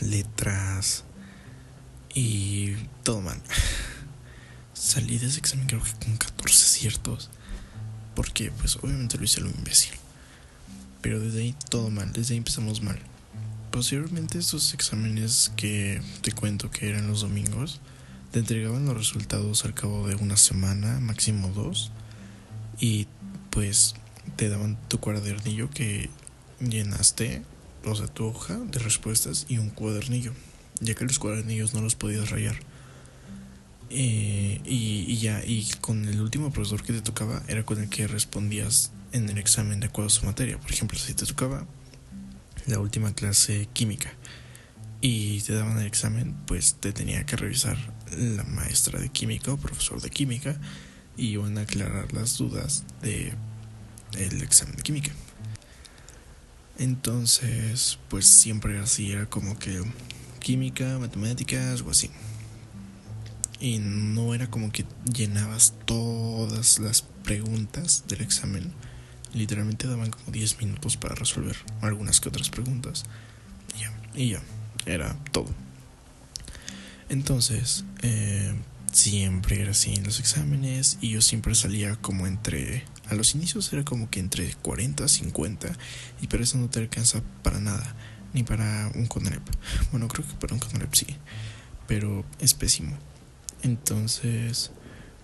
Letras. 0.00 1.04
Y 2.14 2.74
todo 3.02 3.20
mal. 3.20 3.40
Salí 4.72 5.18
de 5.18 5.26
ese 5.26 5.40
examen 5.40 5.66
creo 5.66 5.82
que 5.82 5.92
con 6.04 6.16
14 6.16 6.64
ciertos. 6.64 7.30
Porque 8.14 8.50
pues 8.50 8.76
obviamente 8.76 9.18
lo 9.18 9.24
hice 9.24 9.40
lo 9.40 9.50
imbécil. 9.50 9.92
Pero 11.00 11.20
desde 11.20 11.40
ahí 11.40 11.54
todo 11.68 11.90
mal, 11.90 12.12
desde 12.12 12.34
ahí 12.34 12.38
empezamos 12.38 12.82
mal. 12.82 12.98
Posteriormente 13.70 14.38
estos 14.38 14.74
exámenes 14.74 15.52
que 15.56 16.00
te 16.22 16.32
cuento 16.32 16.70
que 16.70 16.88
eran 16.88 17.06
los 17.06 17.20
domingos, 17.20 17.80
te 18.32 18.40
entregaban 18.40 18.86
los 18.86 18.96
resultados 18.96 19.64
al 19.64 19.74
cabo 19.74 20.08
de 20.08 20.16
una 20.16 20.36
semana, 20.36 21.00
máximo 21.00 21.48
dos. 21.48 21.92
Y 22.80 23.06
pues 23.50 23.94
te 24.36 24.48
daban 24.48 24.78
tu 24.88 24.98
cuadernillo 25.00 25.70
que 25.70 26.10
llenaste, 26.60 27.42
o 27.84 27.94
sea, 27.94 28.06
tu 28.06 28.26
hoja 28.26 28.56
de 28.56 28.78
respuestas 28.78 29.46
y 29.48 29.58
un 29.58 29.70
cuadernillo, 29.70 30.32
ya 30.80 30.94
que 30.94 31.04
los 31.04 31.18
cuadernillos 31.18 31.74
no 31.74 31.80
los 31.80 31.94
podías 31.94 32.30
rayar. 32.30 32.56
Eh, 33.90 34.60
y, 34.66 35.16
ya, 35.16 35.42
y 35.44 35.66
con 35.80 36.06
el 36.06 36.20
último 36.20 36.52
profesor 36.52 36.82
que 36.82 36.92
te 36.92 37.00
tocaba 37.00 37.42
era 37.48 37.64
con 37.64 37.80
el 37.80 37.88
que 37.88 38.06
respondías 38.06 38.92
en 39.12 39.28
el 39.30 39.38
examen 39.38 39.80
de 39.80 39.86
acuerdo 39.86 40.08
a 40.08 40.10
su 40.10 40.26
materia. 40.26 40.58
Por 40.58 40.70
ejemplo, 40.70 40.98
si 40.98 41.14
te 41.14 41.24
tocaba 41.24 41.66
la 42.66 42.78
última 42.80 43.14
clase 43.14 43.68
química 43.72 44.12
y 45.00 45.40
te 45.40 45.54
daban 45.54 45.78
el 45.78 45.86
examen, 45.86 46.34
pues 46.46 46.74
te 46.74 46.92
tenía 46.92 47.24
que 47.24 47.36
revisar 47.36 47.78
la 48.16 48.44
maestra 48.44 49.00
de 49.00 49.08
química 49.08 49.52
o 49.52 49.56
profesor 49.56 50.00
de 50.02 50.10
química 50.10 50.60
y 51.16 51.28
iban 51.28 51.56
a 51.56 51.62
aclarar 51.62 52.12
las 52.12 52.36
dudas 52.36 52.84
de 53.00 53.32
el 54.12 54.42
examen 54.42 54.76
de 54.76 54.82
química. 54.82 55.10
Entonces, 56.78 57.98
pues 58.08 58.26
siempre 58.26 58.78
así, 58.78 59.12
era 59.12 59.26
como 59.26 59.58
que 59.58 59.82
química, 60.38 60.98
matemáticas 60.98 61.82
o 61.82 61.90
así. 61.90 62.10
Y 63.60 63.78
no 63.78 64.34
era 64.34 64.48
como 64.48 64.70
que 64.70 64.84
llenabas 65.12 65.74
todas 65.84 66.78
las 66.78 67.02
preguntas 67.24 68.04
del 68.06 68.20
examen. 68.20 68.72
Literalmente 69.34 69.88
daban 69.88 70.10
como 70.10 70.30
10 70.30 70.58
minutos 70.60 70.96
para 70.96 71.16
resolver 71.16 71.56
algunas 71.80 72.20
que 72.20 72.28
otras 72.28 72.48
preguntas. 72.50 73.04
Y 73.76 73.80
ya, 73.80 73.92
y 74.14 74.30
ya, 74.30 74.42
era 74.86 75.16
todo. 75.32 75.48
Entonces, 77.08 77.84
eh, 78.02 78.54
siempre 78.92 79.60
era 79.60 79.72
así 79.72 79.94
en 79.94 80.04
los 80.04 80.20
exámenes 80.20 80.98
y 81.00 81.10
yo 81.10 81.22
siempre 81.22 81.54
salía 81.54 81.96
como 81.96 82.26
entre... 82.26 82.84
A 83.08 83.14
los 83.14 83.34
inicios 83.34 83.72
era 83.72 83.84
como 83.84 84.10
que 84.10 84.20
entre 84.20 84.54
40 84.54 85.04
a 85.04 85.08
50 85.08 85.72
y 86.20 86.26
pero 86.26 86.42
eso 86.42 86.58
no 86.58 86.68
te 86.68 86.80
alcanza 86.80 87.22
para 87.42 87.58
nada, 87.58 87.94
ni 88.34 88.42
para 88.42 88.90
un 88.94 89.06
CONALEP. 89.06 89.42
Bueno, 89.90 90.08
creo 90.08 90.26
que 90.26 90.34
para 90.34 90.54
un 90.54 90.60
CONALEP 90.60 90.94
sí, 90.94 91.06
pero 91.86 92.24
es 92.38 92.54
pésimo. 92.54 92.96
Entonces, 93.62 94.72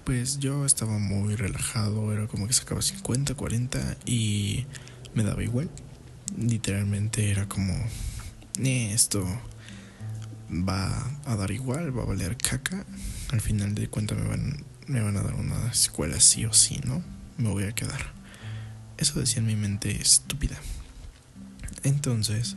pues 0.05 0.39
yo 0.39 0.65
estaba 0.65 0.99
muy 0.99 1.37
relajado, 1.37 2.13
era 2.13 2.27
como 2.27 2.47
que 2.47 2.53
sacaba 2.53 2.83
50, 2.83 3.35
40 3.35 3.97
y 4.07 4.67
me 5.15 5.23
daba 5.23 5.43
igual. 5.43 5.71
Literalmente 6.39 7.31
era 7.31 7.49
como, 7.49 7.75
eh, 8.63 8.93
esto 8.93 9.27
va 10.51 11.19
a 11.25 11.37
dar 11.37 11.51
igual, 11.51 11.97
va 11.97 12.03
a 12.03 12.07
valer 12.07 12.37
caca. 12.37 12.85
Al 13.31 13.41
final 13.41 13.75
de 13.75 13.89
cuentas 13.89 14.19
me 14.19 14.29
van, 14.29 14.65
me 14.87 15.01
van 15.01 15.17
a 15.17 15.23
dar 15.23 15.35
una 15.35 15.71
escuela 15.71 16.21
sí 16.21 16.45
o 16.45 16.53
sí, 16.53 16.81
¿no? 16.85 17.03
Me 17.37 17.49
voy 17.51 17.65
a 17.65 17.73
quedar. 17.73 18.13
Eso 18.97 19.19
decía 19.19 19.39
en 19.39 19.47
mi 19.47 19.57
mente 19.57 20.01
estúpida. 20.01 20.57
Entonces, 21.83 22.57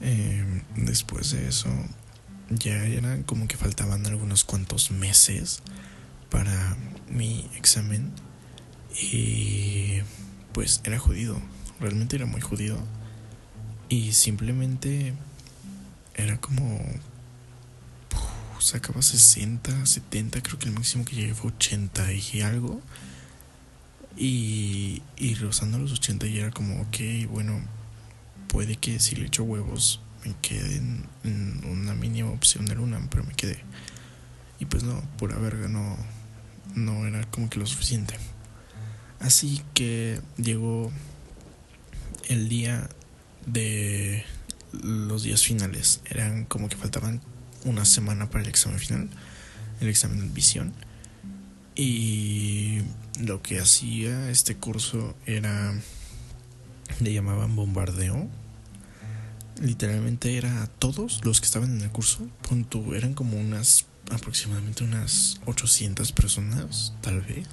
eh, 0.00 0.62
después 0.76 1.30
de 1.30 1.48
eso, 1.48 1.68
ya 2.50 2.84
eran 2.84 3.22
como 3.22 3.48
que 3.48 3.56
faltaban 3.56 4.04
algunos 4.06 4.44
cuantos 4.44 4.90
meses 4.90 5.62
para 6.30 6.76
mi 7.08 7.48
examen 7.56 8.10
y 9.00 10.00
pues 10.52 10.80
era 10.84 10.98
jodido, 10.98 11.40
realmente 11.80 12.16
era 12.16 12.26
muy 12.26 12.40
jodido 12.40 12.78
y 13.88 14.12
simplemente 14.12 15.14
era 16.14 16.40
como 16.40 16.80
sacaba 18.58 19.02
60, 19.02 19.86
70, 19.86 20.42
creo 20.42 20.58
que 20.58 20.68
el 20.68 20.74
máximo 20.74 21.04
que 21.04 21.16
llegué 21.16 21.34
fue 21.34 21.50
80 21.50 22.12
y 22.12 22.40
algo. 22.42 22.80
Y, 24.16 25.02
y 25.16 25.34
rozando 25.34 25.78
los 25.78 25.92
80 25.92 26.26
y 26.26 26.38
era 26.38 26.50
como, 26.50 26.82
ok, 26.82 27.28
bueno, 27.30 27.60
puede 28.48 28.76
que 28.76 29.00
si 29.00 29.16
le 29.16 29.26
echo 29.26 29.44
huevos 29.44 30.00
me 30.24 30.34
quedé 30.40 30.76
en, 30.76 31.08
una 31.64 31.94
mínima 31.94 32.30
opción 32.30 32.66
de 32.66 32.74
luna, 32.74 33.00
pero 33.10 33.24
me 33.24 33.34
quedé. 33.34 33.58
Y 34.60 34.66
pues 34.66 34.82
no, 34.82 35.00
pura 35.18 35.36
verga, 35.36 35.68
no, 35.68 35.96
no 36.74 37.06
era 37.06 37.24
como 37.30 37.48
que 37.50 37.58
lo 37.58 37.66
suficiente. 37.66 38.14
Así 39.20 39.62
que 39.74 40.20
llegó 40.36 40.92
el 42.28 42.48
día 42.48 42.88
de 43.46 44.24
los 44.72 45.22
días 45.22 45.42
finales. 45.42 46.00
Eran 46.04 46.44
como 46.44 46.68
que 46.68 46.76
faltaban 46.76 47.20
una 47.64 47.84
semana 47.84 48.30
para 48.30 48.42
el 48.44 48.50
examen 48.50 48.78
final, 48.78 49.08
el 49.80 49.88
examen 49.88 50.20
de 50.20 50.26
admisión. 50.26 50.72
Y 51.74 52.82
lo 53.20 53.42
que 53.42 53.60
hacía 53.60 54.30
este 54.30 54.56
curso 54.56 55.14
era, 55.26 55.74
le 57.00 57.12
llamaban 57.12 57.54
bombardeo, 57.56 58.28
literalmente 59.60 60.36
era 60.36 60.62
a 60.62 60.66
todos 60.66 61.24
los 61.24 61.40
que 61.40 61.46
estaban 61.46 61.76
en 61.76 61.82
el 61.82 61.90
curso. 61.90 62.28
Punto, 62.48 62.94
eran 62.94 63.14
como 63.14 63.38
unas 63.38 63.86
aproximadamente 64.10 64.84
unas 64.84 65.40
800 65.46 66.12
personas, 66.12 66.94
tal 67.00 67.20
vez. 67.20 67.46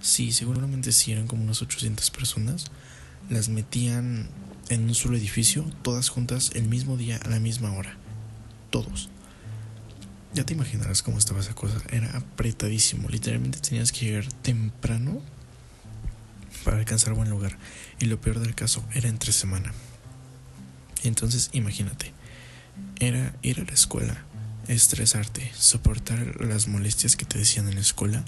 Sí, 0.00 0.32
seguramente 0.32 0.92
sí 0.92 1.12
eran 1.12 1.26
como 1.26 1.42
unas 1.42 1.62
800 1.62 2.10
personas. 2.10 2.66
Las 3.28 3.48
metían 3.48 4.28
en 4.68 4.84
un 4.84 4.94
solo 4.94 5.16
edificio, 5.16 5.64
todas 5.82 6.08
juntas 6.08 6.50
el 6.54 6.68
mismo 6.68 6.96
día 6.96 7.16
a 7.16 7.28
la 7.28 7.40
misma 7.40 7.72
hora. 7.72 7.96
Todos. 8.70 9.08
Ya 10.34 10.44
te 10.44 10.52
imaginarás 10.52 11.02
cómo 11.02 11.18
estaba 11.18 11.40
esa 11.40 11.54
cosa. 11.54 11.80
Era 11.90 12.16
apretadísimo. 12.16 13.08
Literalmente 13.08 13.58
tenías 13.60 13.92
que 13.92 14.06
llegar 14.06 14.32
temprano 14.42 15.20
para 16.64 16.78
alcanzar 16.78 17.14
buen 17.14 17.30
lugar. 17.30 17.56
Y 17.98 18.06
lo 18.06 18.20
peor 18.20 18.40
del 18.40 18.54
caso 18.54 18.84
era 18.94 19.08
entre 19.08 19.32
semana. 19.32 19.72
Entonces, 21.02 21.50
imagínate, 21.52 22.12
era 22.98 23.34
ir 23.42 23.60
a 23.60 23.64
la 23.64 23.72
escuela, 23.72 24.24
estresarte, 24.66 25.50
soportar 25.54 26.44
las 26.44 26.68
molestias 26.68 27.16
que 27.16 27.24
te 27.24 27.38
decían 27.38 27.68
en 27.68 27.76
la 27.76 27.80
escuela 27.80 28.24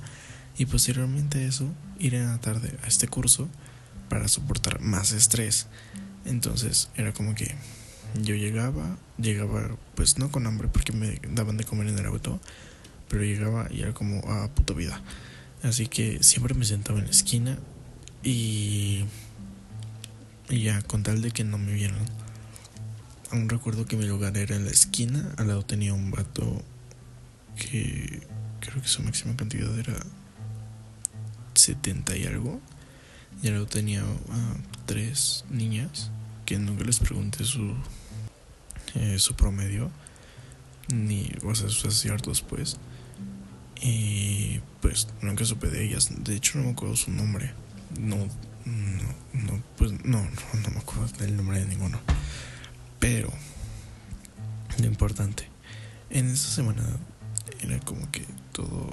y 0.57 0.66
posteriormente 0.66 1.47
eso, 1.47 1.73
ir 1.99 2.14
en 2.14 2.26
la 2.26 2.38
tarde 2.38 2.78
a 2.85 2.87
este 2.87 3.09
curso 3.09 3.49
para 4.09 4.28
soportar 4.28 4.80
más 4.80 5.12
estrés. 5.12 5.66
Entonces, 6.25 6.90
era 6.97 7.12
como 7.12 7.35
que 7.35 7.54
yo 8.14 8.35
llegaba, 8.35 8.97
llegaba 9.19 9.76
pues 9.95 10.19
no 10.19 10.31
con 10.31 10.47
hambre 10.47 10.69
porque 10.69 10.93
me 10.93 11.21
daban 11.33 11.57
de 11.57 11.64
comer 11.64 11.88
en 11.88 11.99
el 11.99 12.07
auto, 12.07 12.40
pero 13.09 13.23
llegaba 13.23 13.69
y 13.71 13.83
era 13.83 13.93
como 13.93 14.19
a 14.29 14.45
ah, 14.45 14.49
puta 14.49 14.75
vida. 14.75 15.02
Así 15.62 15.88
que 15.88 16.23
siempre 16.23 16.55
me 16.55 16.64
sentaba 16.64 16.99
en 16.99 17.05
la 17.05 17.11
esquina 17.11 17.59
y, 18.23 19.05
y 20.49 20.62
ya 20.62 20.83
con 20.83 21.02
tal 21.02 21.23
de 21.23 21.31
que 21.31 21.45
no 21.45 21.59
me 21.59 21.73
vieran. 21.73 21.99
Aún 23.31 23.49
recuerdo 23.49 23.87
que 23.87 23.97
mi 23.97 24.07
lugar 24.07 24.37
era 24.37 24.57
en 24.57 24.64
la 24.64 24.71
esquina, 24.71 25.33
al 25.37 25.49
lado 25.49 25.64
tenía 25.64 25.95
un 25.95 26.11
vato 26.11 26.62
que 27.57 28.26
creo 28.61 28.83
que 28.83 28.88
su 28.88 29.02
máxima 29.02 29.37
cantidad 29.37 29.79
era 29.79 29.95
70 31.55 32.17
y 32.17 32.26
algo. 32.26 32.61
Y 33.43 33.49
al 33.49 33.55
lado 33.55 33.67
tenía 33.67 34.05
uh, 34.05 34.87
tres 34.87 35.45
niñas 35.50 36.11
que 36.45 36.59
nunca 36.59 36.85
les 36.85 36.99
pregunté 36.99 37.45
su, 37.45 37.75
eh, 38.95 39.19
su 39.19 39.35
promedio, 39.35 39.91
ni, 40.93 41.31
o 41.45 41.55
sea, 41.55 41.69
sus 41.69 41.85
aciertos, 41.87 42.43
pues. 42.43 42.79
Y 43.83 44.61
pues 44.81 45.09
nunca 45.23 45.45
supe 45.45 45.69
de 45.69 45.85
ellas. 45.85 46.11
De 46.25 46.37
hecho, 46.37 46.59
no 46.59 46.65
me 46.65 46.71
acuerdo 46.71 46.97
su 46.97 47.11
nombre. 47.11 47.53
No, 47.99 48.17
no, 48.17 49.15
no, 49.33 49.63
pues 49.77 49.93
no, 50.05 50.23
no, 50.23 50.61
no 50.63 50.71
me 50.71 50.79
acuerdo 50.79 51.07
del 51.19 51.37
nombre 51.37 51.61
de 51.61 51.67
ninguno. 51.67 51.99
Pero, 52.99 53.33
lo 54.79 54.87
importante, 54.87 55.49
en 56.11 56.29
esa 56.29 56.49
semana 56.49 56.85
era 57.63 57.79
como 57.81 58.11
que 58.11 58.25
todo 58.53 58.93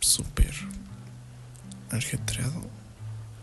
súper 0.00 0.54
ajetreado 1.90 2.68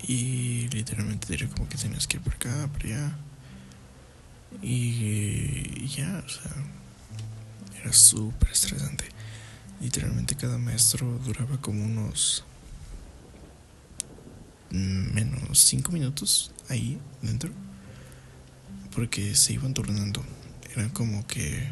y 0.07 0.67
literalmente 0.69 1.33
era 1.33 1.47
como 1.47 1.67
que 1.69 1.77
tenías 1.77 2.07
que 2.07 2.17
ir 2.17 2.23
por 2.23 2.33
acá, 2.33 2.67
por 2.71 2.85
allá. 2.85 3.15
Y 4.61 5.87
ya, 5.87 6.23
o 6.25 6.29
sea, 6.29 6.51
era 7.81 7.93
súper 7.93 8.51
estresante. 8.51 9.05
Literalmente 9.81 10.35
cada 10.35 10.57
maestro 10.57 11.19
duraba 11.25 11.59
como 11.61 11.83
unos 11.83 12.43
menos 14.71 15.57
5 15.59 15.91
minutos 15.91 16.51
ahí 16.67 16.99
dentro. 17.21 17.51
Porque 18.93 19.35
se 19.35 19.53
iban 19.53 19.73
turnando. 19.73 20.23
Era 20.75 20.89
como 20.89 21.25
que 21.25 21.69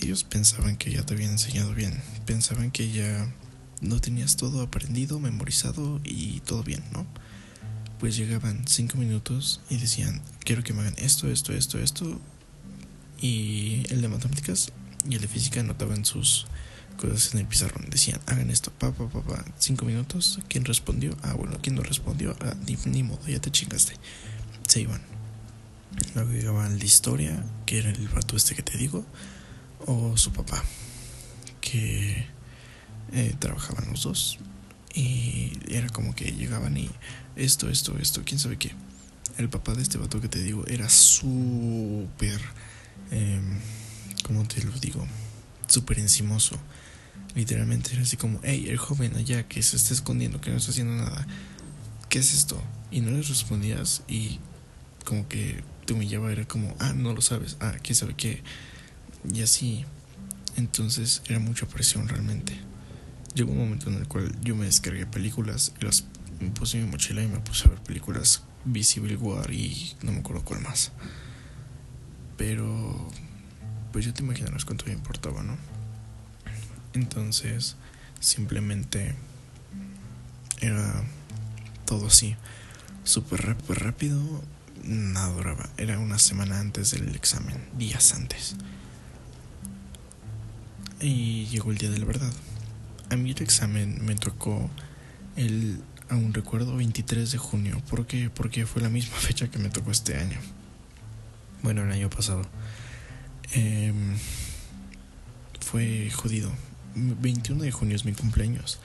ellos 0.00 0.24
pensaban 0.24 0.76
que 0.76 0.90
ya 0.90 1.04
te 1.04 1.14
habían 1.14 1.32
enseñado 1.32 1.74
bien. 1.74 2.02
Pensaban 2.26 2.70
que 2.70 2.90
ya 2.90 3.32
no 3.80 4.00
tenías 4.00 4.36
todo 4.36 4.62
aprendido, 4.62 5.20
memorizado 5.20 6.00
y 6.04 6.40
todo 6.40 6.62
bien, 6.62 6.82
¿no? 6.92 7.06
Pues 8.02 8.16
llegaban 8.16 8.64
cinco 8.66 8.98
minutos 8.98 9.60
y 9.70 9.76
decían, 9.76 10.22
quiero 10.44 10.64
que 10.64 10.72
me 10.72 10.80
hagan 10.80 10.96
esto, 10.98 11.30
esto, 11.30 11.52
esto, 11.52 11.78
esto. 11.78 12.20
Y 13.20 13.84
el 13.90 14.02
de 14.02 14.08
matemáticas 14.08 14.72
y 15.08 15.14
el 15.14 15.20
de 15.20 15.28
física 15.28 15.60
anotaban 15.60 16.04
sus 16.04 16.48
cosas 16.96 17.32
en 17.32 17.38
el 17.38 17.46
pizarrón. 17.46 17.88
Decían, 17.90 18.20
hagan 18.26 18.50
esto, 18.50 18.72
pa, 18.72 18.90
pa, 18.90 19.08
pa, 19.08 19.22
pa. 19.22 19.44
Cinco 19.56 19.84
minutos. 19.84 20.40
¿Quién 20.48 20.64
respondió? 20.64 21.16
Ah, 21.22 21.34
bueno, 21.34 21.56
¿quién 21.62 21.76
no 21.76 21.84
respondió? 21.84 22.34
Ah, 22.40 22.56
ni, 22.66 22.76
ni 22.86 23.04
modo, 23.04 23.24
ya 23.28 23.40
te 23.40 23.52
chingaste. 23.52 23.92
Se 24.66 24.80
iban. 24.80 25.00
Luego 26.16 26.32
llegaban 26.32 26.80
la 26.80 26.84
historia, 26.84 27.44
que 27.66 27.78
era 27.78 27.90
el 27.90 28.10
rato 28.10 28.36
este 28.36 28.56
que 28.56 28.64
te 28.64 28.76
digo, 28.78 29.06
o 29.86 30.16
su 30.16 30.32
papá, 30.32 30.60
que 31.60 32.26
eh, 33.12 33.36
trabajaban 33.38 33.88
los 33.92 34.02
dos 34.02 34.40
y 34.94 35.52
era 35.68 35.88
como 35.88 36.14
que 36.14 36.32
llegaban 36.32 36.76
y 36.76 36.90
esto, 37.36 37.68
esto, 37.68 37.96
esto, 37.98 38.22
quién 38.24 38.38
sabe 38.38 38.58
qué. 38.58 38.72
El 39.38 39.48
papá 39.48 39.74
de 39.74 39.82
este 39.82 39.98
vato 39.98 40.20
que 40.20 40.28
te 40.28 40.40
digo 40.40 40.66
era 40.66 40.88
súper, 40.88 42.40
eh, 43.10 43.40
¿cómo 44.24 44.46
te 44.46 44.62
lo 44.62 44.72
digo? 44.72 45.06
Súper 45.66 45.98
encimoso. 45.98 46.58
Literalmente 47.34 47.92
era 47.92 48.02
así 48.02 48.16
como, 48.16 48.40
hey, 48.42 48.66
el 48.68 48.76
joven 48.76 49.16
allá 49.16 49.48
que 49.48 49.62
se 49.62 49.76
está 49.76 49.94
escondiendo, 49.94 50.40
que 50.40 50.50
no 50.50 50.58
está 50.58 50.70
haciendo 50.70 50.94
nada, 50.94 51.26
¿qué 52.10 52.18
es 52.18 52.34
esto? 52.34 52.62
Y 52.90 53.00
no 53.00 53.10
le 53.10 53.22
respondías 53.22 54.02
y 54.06 54.38
como 55.06 55.26
que 55.28 55.64
te 55.86 55.94
humillaba, 55.94 56.30
era 56.30 56.46
como, 56.46 56.76
ah, 56.78 56.92
no 56.92 57.14
lo 57.14 57.22
sabes, 57.22 57.56
ah, 57.60 57.74
quién 57.82 57.96
sabe 57.96 58.14
qué. 58.14 58.42
Y 59.32 59.42
así. 59.42 59.84
Entonces 60.56 61.22
era 61.26 61.38
mucha 61.38 61.66
presión 61.66 62.08
realmente. 62.08 62.58
Llegó 63.34 63.52
un 63.52 63.58
momento 63.58 63.88
en 63.88 63.96
el 63.96 64.08
cual 64.08 64.34
yo 64.42 64.54
me 64.54 64.66
descargué 64.66 65.06
películas 65.06 65.72
las 65.80 66.04
puse 66.50 66.78
en 66.78 66.84
mi 66.84 66.90
mochila 66.90 67.22
y 67.22 67.28
me 67.28 67.38
puse 67.38 67.66
a 67.66 67.70
ver 67.70 67.80
películas 67.80 68.42
Visible 68.64 69.16
War 69.16 69.52
y 69.52 69.94
no 70.02 70.12
me 70.12 70.18
acuerdo 70.18 70.44
cuál 70.44 70.60
más. 70.60 70.92
Pero 72.36 73.10
pues 73.92 74.04
ya 74.06 74.14
te 74.14 74.22
imaginarás 74.22 74.64
cuánto 74.64 74.86
me 74.86 74.92
importaba, 74.92 75.42
¿no? 75.42 75.56
Entonces, 76.92 77.76
simplemente 78.20 79.14
era 80.60 81.02
todo 81.86 82.06
así, 82.06 82.36
súper 83.04 83.56
rápido, 83.68 84.42
nada 84.84 85.32
duraba. 85.32 85.68
Era 85.76 85.98
una 85.98 86.18
semana 86.18 86.60
antes 86.60 86.92
del 86.92 87.14
examen, 87.14 87.56
días 87.76 88.14
antes. 88.14 88.56
Y 91.00 91.46
llegó 91.46 91.70
el 91.70 91.78
día 91.78 91.90
de 91.90 91.98
la 91.98 92.04
verdad. 92.04 92.32
A 93.12 93.16
mí 93.16 93.32
el 93.32 93.42
examen 93.42 94.02
me 94.06 94.14
tocó 94.14 94.70
el, 95.36 95.82
aún 96.08 96.32
recuerdo, 96.32 96.74
23 96.76 97.30
de 97.30 97.36
junio. 97.36 97.82
¿Por 97.90 98.06
qué? 98.06 98.30
Porque 98.30 98.64
fue 98.64 98.80
la 98.80 98.88
misma 98.88 99.16
fecha 99.18 99.48
que 99.48 99.58
me 99.58 99.68
tocó 99.68 99.90
este 99.90 100.16
año. 100.16 100.38
Bueno, 101.62 101.82
el 101.82 101.92
año 101.92 102.08
pasado. 102.08 102.40
Em, 103.52 104.16
fue 105.60 106.10
jodido. 106.10 106.50
21 106.94 107.62
de 107.62 107.70
junio 107.70 107.96
es 107.96 108.06
mi 108.06 108.14
cumpleaños. 108.14 108.80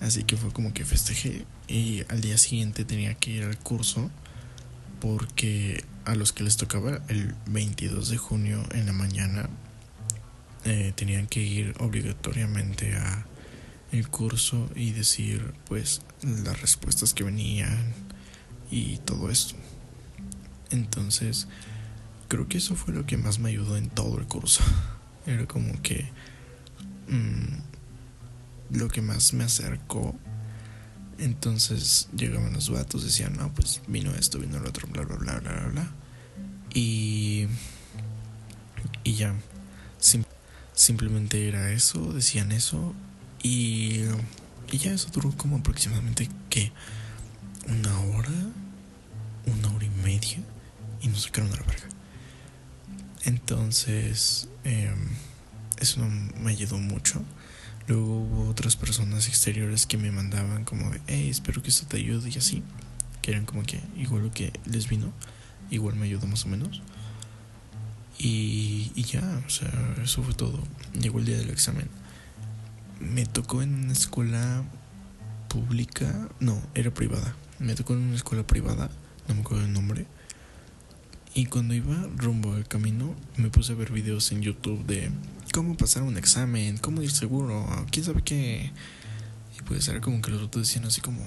Así 0.00 0.24
que 0.24 0.38
fue 0.38 0.54
como 0.54 0.72
que 0.72 0.86
festejé. 0.86 1.44
Y 1.68 2.02
al 2.08 2.22
día 2.22 2.38
siguiente 2.38 2.86
tenía 2.86 3.12
que 3.12 3.30
ir 3.30 3.44
al 3.44 3.58
curso. 3.58 4.10
Porque 5.00 5.84
a 6.06 6.14
los 6.14 6.32
que 6.32 6.44
les 6.44 6.56
tocaba 6.56 7.02
el 7.08 7.34
22 7.48 8.08
de 8.08 8.16
junio 8.16 8.62
en 8.72 8.86
la 8.86 8.94
mañana 8.94 9.50
eh, 10.64 10.94
tenían 10.96 11.26
que 11.26 11.42
ir 11.42 11.74
obligatoriamente 11.78 12.96
a 12.96 13.26
el 13.92 14.08
curso 14.08 14.68
y 14.74 14.92
decir 14.92 15.54
pues 15.66 16.02
las 16.22 16.60
respuestas 16.60 17.14
que 17.14 17.24
venían 17.24 17.94
y 18.70 18.98
todo 18.98 19.30
esto. 19.30 19.54
Entonces, 20.70 21.46
creo 22.28 22.48
que 22.48 22.58
eso 22.58 22.74
fue 22.74 22.92
lo 22.92 23.06
que 23.06 23.16
más 23.16 23.38
me 23.38 23.50
ayudó 23.50 23.76
en 23.76 23.88
todo 23.88 24.18
el 24.18 24.26
curso. 24.26 24.62
Era 25.26 25.46
como 25.46 25.80
que 25.82 26.08
mm, 27.08 28.76
lo 28.76 28.88
que 28.88 29.02
más 29.02 29.32
me 29.32 29.44
acercó. 29.44 30.14
Entonces 31.18 32.08
llegaban 32.14 32.52
los 32.52 32.68
vatos, 32.68 33.04
decían, 33.04 33.36
no, 33.36 33.52
pues 33.54 33.80
vino 33.86 34.14
esto, 34.14 34.38
vino 34.38 34.58
el 34.58 34.66
otro, 34.66 34.86
bla, 34.88 35.02
bla, 35.02 35.16
bla, 35.16 35.38
bla, 35.38 35.68
bla. 35.68 35.92
Y, 36.74 37.46
y 39.02 39.14
ya, 39.14 39.34
simplemente 40.74 41.48
era 41.48 41.72
eso, 41.72 42.12
decían 42.12 42.52
eso 42.52 42.94
y, 43.42 44.02
ya 44.72 44.92
eso 44.92 45.08
duró 45.12 45.32
como 45.36 45.56
aproximadamente 45.56 46.28
que 46.50 46.72
una 47.68 47.98
hora, 48.00 48.30
una 49.46 49.74
hora 49.74 49.84
y 49.84 49.90
media 50.02 50.38
y 51.02 51.08
nos 51.08 51.22
sacaron 51.22 51.52
a 51.52 51.56
la 51.56 51.62
verga. 51.62 51.88
Entonces, 53.24 54.48
em, 54.64 55.08
eso 55.78 56.00
me 56.40 56.50
ayudó 56.50 56.78
mucho. 56.78 57.22
Luego 57.88 58.20
hubo 58.20 58.48
otras 58.48 58.76
personas 58.76 59.28
exteriores 59.28 59.86
que 59.86 59.96
me 59.96 60.10
mandaban 60.10 60.64
como 60.64 60.90
de, 60.90 61.00
hey, 61.06 61.28
espero 61.30 61.62
que 61.62 61.70
esto 61.70 61.86
te 61.86 61.96
ayude 61.98 62.30
y 62.30 62.38
así. 62.38 62.62
Que 63.22 63.32
eran 63.32 63.46
como 63.46 63.62
que 63.62 63.80
igual 63.96 64.24
lo 64.24 64.32
que 64.32 64.52
les 64.66 64.88
vino, 64.88 65.12
igual 65.70 65.96
me 65.96 66.06
ayudó 66.06 66.26
más 66.26 66.44
o 66.44 66.48
menos. 66.48 66.82
Y, 68.18 68.92
y 68.94 69.02
ya, 69.04 69.42
o 69.46 69.50
sea, 69.50 69.70
eso 70.02 70.22
fue 70.22 70.34
todo. 70.34 70.62
Llegó 70.98 71.18
el 71.18 71.26
día 71.26 71.36
del 71.36 71.50
examen 71.50 71.88
me 73.00 73.26
tocó 73.26 73.62
en 73.62 73.74
una 73.74 73.92
escuela 73.92 74.64
pública, 75.48 76.28
no, 76.40 76.60
era 76.74 76.92
privada. 76.92 77.34
Me 77.58 77.74
tocó 77.74 77.94
en 77.94 78.00
una 78.00 78.16
escuela 78.16 78.46
privada, 78.46 78.90
no 79.28 79.34
me 79.34 79.40
acuerdo 79.40 79.64
el 79.64 79.72
nombre. 79.72 80.06
Y 81.34 81.46
cuando 81.46 81.74
iba 81.74 82.08
rumbo 82.16 82.54
al 82.54 82.66
camino, 82.66 83.14
me 83.36 83.50
puse 83.50 83.72
a 83.72 83.76
ver 83.76 83.92
videos 83.92 84.32
en 84.32 84.42
YouTube 84.42 84.84
de 84.86 85.10
cómo 85.52 85.76
pasar 85.76 86.02
un 86.02 86.16
examen, 86.16 86.78
cómo 86.78 87.02
ir 87.02 87.10
seguro, 87.10 87.66
quién 87.90 88.04
sabe 88.04 88.22
qué. 88.22 88.72
Y 89.58 89.62
pues 89.62 89.86
era 89.88 90.00
como 90.00 90.20
que 90.22 90.30
los 90.30 90.42
otros 90.42 90.66
decían 90.66 90.86
así 90.86 91.00
como, 91.00 91.20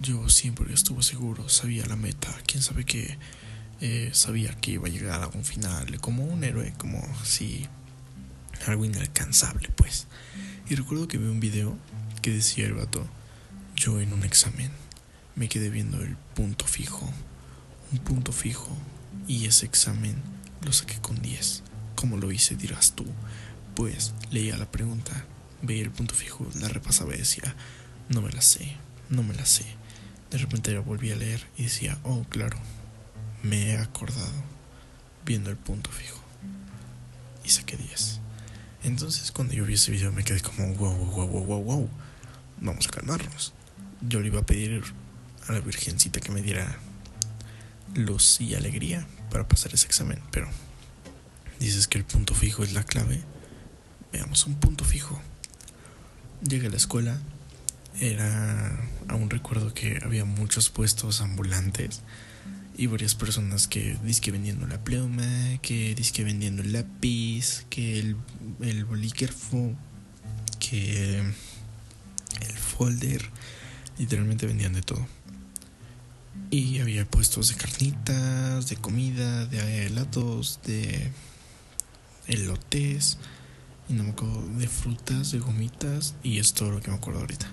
yo 0.00 0.28
siempre 0.28 0.72
estuve 0.72 1.02
seguro, 1.02 1.48
sabía 1.48 1.86
la 1.86 1.96
meta, 1.96 2.32
quién 2.46 2.62
sabe 2.62 2.84
qué, 2.84 3.18
eh, 3.80 4.10
sabía 4.12 4.54
que 4.54 4.72
iba 4.72 4.86
a 4.86 4.90
llegar 4.90 5.22
a 5.22 5.28
un 5.28 5.44
final, 5.44 6.00
como 6.00 6.24
un 6.24 6.44
héroe, 6.44 6.72
como 6.78 7.02
si 7.24 7.66
algo 8.66 8.84
inalcanzable, 8.84 9.68
pues. 9.76 10.06
Y 10.68 10.76
recuerdo 10.76 11.08
que 11.08 11.18
vi 11.18 11.26
un 11.26 11.40
video 11.40 11.76
que 12.22 12.30
decía 12.30 12.64
el 12.64 12.72
vato, 12.72 13.06
yo 13.76 14.00
en 14.00 14.14
un 14.14 14.24
examen 14.24 14.70
me 15.36 15.48
quedé 15.48 15.68
viendo 15.68 16.00
el 16.00 16.16
punto 16.34 16.64
fijo, 16.64 17.06
un 17.92 17.98
punto 17.98 18.32
fijo 18.32 18.74
y 19.28 19.44
ese 19.44 19.66
examen 19.66 20.16
lo 20.64 20.72
saqué 20.72 20.98
con 21.02 21.20
10. 21.20 21.62
¿Cómo 21.96 22.16
lo 22.16 22.32
hice? 22.32 22.56
Dirás 22.56 22.94
tú. 22.94 23.04
Pues 23.74 24.14
leía 24.30 24.56
la 24.56 24.70
pregunta, 24.70 25.26
veía 25.60 25.82
el 25.82 25.90
punto 25.90 26.14
fijo, 26.14 26.46
la 26.58 26.68
repasaba 26.68 27.14
y 27.14 27.18
decía, 27.18 27.54
no 28.08 28.22
me 28.22 28.32
la 28.32 28.40
sé, 28.40 28.76
no 29.10 29.22
me 29.22 29.34
la 29.34 29.44
sé. 29.44 29.66
De 30.30 30.38
repente 30.38 30.72
la 30.72 30.80
volví 30.80 31.10
a 31.10 31.16
leer 31.16 31.46
y 31.58 31.64
decía, 31.64 31.98
oh, 32.04 32.24
claro, 32.30 32.56
me 33.42 33.72
he 33.72 33.76
acordado 33.76 34.32
viendo 35.26 35.50
el 35.50 35.56
punto 35.56 35.90
fijo. 35.90 36.20
Y 37.44 37.50
saqué 37.50 37.76
10. 37.76 38.23
Entonces 38.84 39.32
cuando 39.32 39.54
yo 39.54 39.64
vi 39.64 39.74
ese 39.74 39.90
video 39.90 40.12
me 40.12 40.24
quedé 40.24 40.40
como, 40.40 40.66
wow, 40.74 40.94
wow, 40.94 41.26
wow, 41.26 41.44
wow, 41.44 41.62
wow, 41.62 41.90
vamos 42.60 42.86
a 42.86 42.90
calmarnos. 42.90 43.54
Yo 44.02 44.20
le 44.20 44.26
iba 44.26 44.40
a 44.40 44.46
pedir 44.46 44.84
a 45.48 45.52
la 45.52 45.60
Virgencita 45.60 46.20
que 46.20 46.30
me 46.30 46.42
diera 46.42 46.78
luz 47.94 48.42
y 48.42 48.54
alegría 48.54 49.06
para 49.30 49.48
pasar 49.48 49.72
ese 49.72 49.86
examen, 49.86 50.20
pero 50.30 50.48
dices 51.58 51.88
que 51.88 51.96
el 51.96 52.04
punto 52.04 52.34
fijo 52.34 52.62
es 52.62 52.74
la 52.74 52.84
clave. 52.84 53.22
Veamos 54.12 54.46
un 54.46 54.56
punto 54.56 54.84
fijo. 54.84 55.18
Llegué 56.46 56.66
a 56.66 56.70
la 56.70 56.76
escuela, 56.76 57.18
era 57.98 58.86
aún 59.08 59.30
recuerdo 59.30 59.72
que 59.72 59.98
había 60.04 60.26
muchos 60.26 60.68
puestos 60.68 61.22
ambulantes 61.22 62.02
y 62.76 62.86
varias 62.86 63.14
personas 63.14 63.68
que 63.68 63.96
disque 64.04 64.30
vendiendo 64.30 64.66
la 64.66 64.82
pluma, 64.82 65.58
que 65.62 65.94
disque 65.94 66.24
vendiendo 66.24 66.62
el 66.62 66.72
lápiz, 66.72 67.64
que 67.70 68.00
el, 68.00 68.16
el 68.60 68.84
bolígrafo, 68.84 69.72
que 70.58 71.18
el 71.18 72.56
folder, 72.58 73.22
literalmente 73.98 74.46
vendían 74.46 74.72
de 74.72 74.82
todo. 74.82 75.06
Y 76.50 76.80
había 76.80 77.04
puestos 77.04 77.48
de 77.48 77.54
carnitas, 77.54 78.68
de 78.68 78.76
comida, 78.76 79.46
de 79.46 79.86
helados, 79.86 80.60
de 80.64 81.12
elotes, 82.26 83.18
y 83.88 83.92
no 83.92 84.04
me 84.04 84.10
acuerdo, 84.10 84.46
de 84.58 84.68
frutas, 84.68 85.30
de 85.30 85.38
gomitas, 85.38 86.14
y 86.22 86.38
es 86.38 86.54
todo 86.54 86.70
lo 86.70 86.80
que 86.80 86.90
me 86.90 86.96
acuerdo 86.96 87.20
ahorita. 87.20 87.46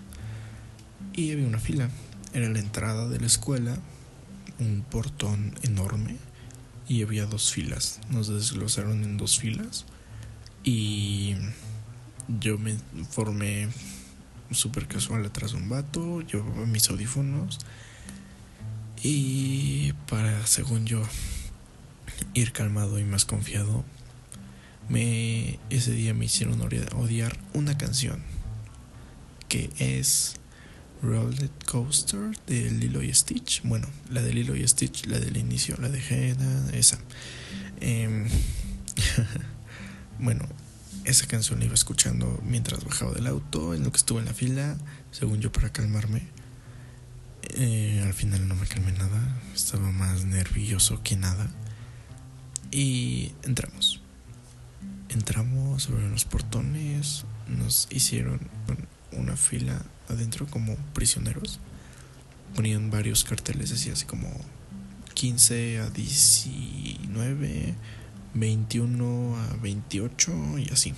Y 1.14 1.32
había 1.32 1.48
una 1.48 1.60
fila, 1.60 1.90
era 2.34 2.50
la 2.50 2.60
entrada 2.60 3.08
de 3.08 3.20
la 3.20 3.28
escuela, 3.28 3.78
un 4.62 4.86
portón 4.90 5.56
enorme, 5.64 6.18
y 6.88 7.04
había 7.04 7.26
dos 7.26 7.52
filas. 7.52 8.00
Nos 8.10 8.28
desglosaron 8.28 9.04
en 9.04 9.18
dos 9.18 9.38
filas, 9.38 9.86
y 10.64 11.36
yo 12.40 12.58
me 12.58 12.78
formé 13.10 13.68
súper 14.52 14.88
casual 14.88 15.26
atrás 15.26 15.52
de 15.52 15.58
un 15.58 15.70
vato, 15.70 16.22
llevaba 16.22 16.66
mis 16.66 16.90
audífonos 16.90 17.60
y 19.04 19.94
para, 20.08 20.46
según 20.46 20.86
yo, 20.86 21.02
ir 22.34 22.52
calmado 22.52 23.00
y 23.00 23.04
más 23.04 23.26
confiado, 23.26 23.84
me, 24.90 25.60
ese 25.70 25.92
día 25.92 26.14
me 26.14 26.26
hicieron 26.26 26.62
odiar 26.62 27.38
una 27.54 27.78
canción 27.78 28.22
que 29.48 29.70
es 29.80 30.36
Roller 31.02 31.50
Coaster 31.66 32.32
de 32.48 32.70
Lilo 32.70 33.02
y 33.02 33.14
Stitch. 33.14 33.62
Bueno, 33.64 33.88
la 34.10 34.22
de 34.22 34.34
Lilo 34.34 34.56
y 34.56 34.68
Stitch, 34.68 35.06
la 35.08 35.20
del 35.20 35.38
inicio, 35.38 35.76
la 35.80 35.90
de 35.90 36.00
Heda, 36.00 36.72
esa. 36.74 37.00
Em, 37.80 38.28
bueno, 40.20 40.48
esa 41.04 41.26
canción 41.28 41.60
la 41.60 41.66
iba 41.66 41.74
escuchando 41.74 42.40
mientras 42.46 42.84
bajaba 42.86 43.14
del 43.14 43.28
auto, 43.28 43.74
en 43.74 43.84
lo 43.84 43.92
que 43.92 43.98
estuve 43.98 44.20
en 44.20 44.26
la 44.26 44.34
fila, 44.34 44.78
según 45.12 45.40
yo 45.40 45.52
para 45.52 45.72
calmarme. 45.72 46.28
Eh, 47.56 48.02
al 48.06 48.14
final 48.14 48.48
no 48.48 48.56
me 48.56 48.68
calmé 48.68 48.92
nada, 48.92 49.42
estaba 49.56 49.92
más 49.92 50.26
nervioso 50.26 51.02
que 51.04 51.16
nada. 51.16 51.50
Y 52.72 53.34
entramos. 53.44 54.02
Entramos, 55.10 55.84
sobre 55.84 56.08
los 56.10 56.24
portones, 56.24 57.26
nos 57.48 57.88
hicieron 57.92 58.40
una 59.14 59.36
fila 59.36 59.82
adentro 60.10 60.48
como 60.48 60.76
prisioneros. 60.94 61.60
Ponían 62.56 62.90
varios 62.92 63.24
carteles, 63.24 63.70
decía 63.70 63.94
así 63.94 64.06
como 64.06 64.30
15 65.14 65.80
a 65.80 65.90
19, 65.90 67.76
21 68.34 69.38
a 69.38 69.56
28 69.58 70.60
y 70.60 70.70
así. 70.70 70.94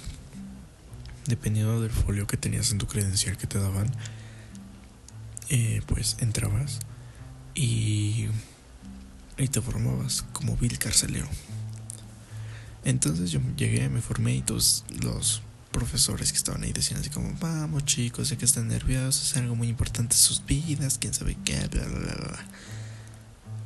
Dependiendo 1.28 1.82
del 1.82 1.91
folio 1.91 2.28
que 2.28 2.38
tenías 2.38 2.71
en 2.71 2.80
tu 2.80 2.88
credencial 2.88 3.38
que 3.38 3.47
te 3.47 3.60
daban 3.60 3.89
eh, 5.49 5.82
pues 5.88 6.17
entrabas 6.19 6.80
y, 7.54 8.28
y 9.38 9.47
te 9.49 9.62
formabas 9.62 10.23
como 10.34 10.58
vil 10.58 10.80
carcelero. 10.80 11.28
Entonces 12.86 13.32
yo 13.32 13.39
llegué, 13.56 13.88
me 13.89 14.02
formé 14.02 14.36
y 14.36 14.41
todos 14.41 14.84
los 15.02 15.41
profesores 15.73 16.31
que 16.31 16.38
estaban 16.38 16.63
ahí 16.63 16.71
decían 16.71 17.01
así 17.01 17.09
como, 17.09 17.33
vamos 17.41 17.83
chicos, 17.83 18.29
sé 18.29 18.38
que 18.38 18.45
están 18.45 18.69
nerviosos, 18.69 19.31
es 19.31 19.38
algo 19.38 19.55
muy 19.55 19.67
importante 19.67 20.15
sus 20.15 20.45
vidas, 20.45 20.97
quién 20.97 21.13
sabe 21.13 21.36
qué, 21.43 21.67
bla, 21.67 21.86
bla, 21.86 22.15
bla. 22.15 22.45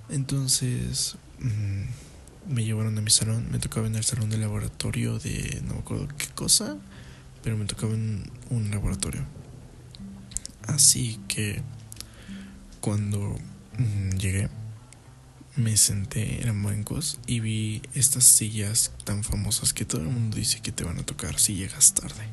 Entonces 0.09 1.17
mm, 1.39 2.53
me 2.53 2.63
llevaron 2.63 2.97
a 2.97 3.01
mi 3.01 3.11
salón, 3.11 3.47
me 3.51 3.59
tocaba 3.59 3.85
en 3.85 3.95
el 3.95 4.03
salón 4.03 4.31
de 4.31 4.37
laboratorio 4.37 5.19
de 5.19 5.61
no 5.67 5.75
me 5.75 5.79
acuerdo 5.81 6.07
qué 6.17 6.27
cosa, 6.33 6.77
pero 7.43 7.57
me 7.57 7.65
tocaba 7.65 7.93
en 7.93 8.23
un 8.49 8.71
laboratorio. 8.71 9.23
Así 10.63 11.19
que 11.27 11.61
cuando 12.81 13.37
mm, 13.77 14.17
llegué, 14.17 14.49
me 15.57 15.75
senté 15.75 16.47
en 16.47 16.63
bancos 16.63 17.19
y 17.25 17.39
vi 17.39 17.81
estas 17.95 18.23
sillas 18.23 18.91
tan 19.03 19.23
famosas 19.23 19.73
que 19.73 19.85
todo 19.85 20.01
el 20.01 20.07
mundo 20.07 20.37
dice 20.37 20.61
que 20.61 20.71
te 20.71 20.83
van 20.83 20.99
a 20.99 21.05
tocar 21.05 21.39
si 21.39 21.55
llegas 21.55 21.95
tarde. 21.95 22.27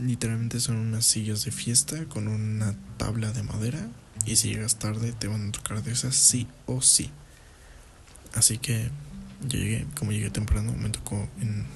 Literalmente 0.00 0.60
son 0.60 0.76
unas 0.76 1.04
sillas 1.04 1.44
de 1.44 1.50
fiesta 1.50 2.04
con 2.04 2.28
una 2.28 2.76
tabla 2.96 3.32
de 3.32 3.42
madera 3.42 3.88
y 4.24 4.36
si 4.36 4.50
llegas 4.50 4.78
tarde 4.78 5.12
te 5.12 5.26
van 5.26 5.48
a 5.48 5.52
tocar 5.52 5.82
de 5.82 5.92
esas 5.92 6.14
sí 6.14 6.46
o 6.66 6.80
sí. 6.80 7.10
Así 8.34 8.58
que 8.58 8.90
yo 9.48 9.58
llegué, 9.58 9.84
como 9.98 10.12
llegué 10.12 10.30
temprano, 10.30 10.72
me 10.74 10.90
tocó 10.90 11.28
en 11.40 11.66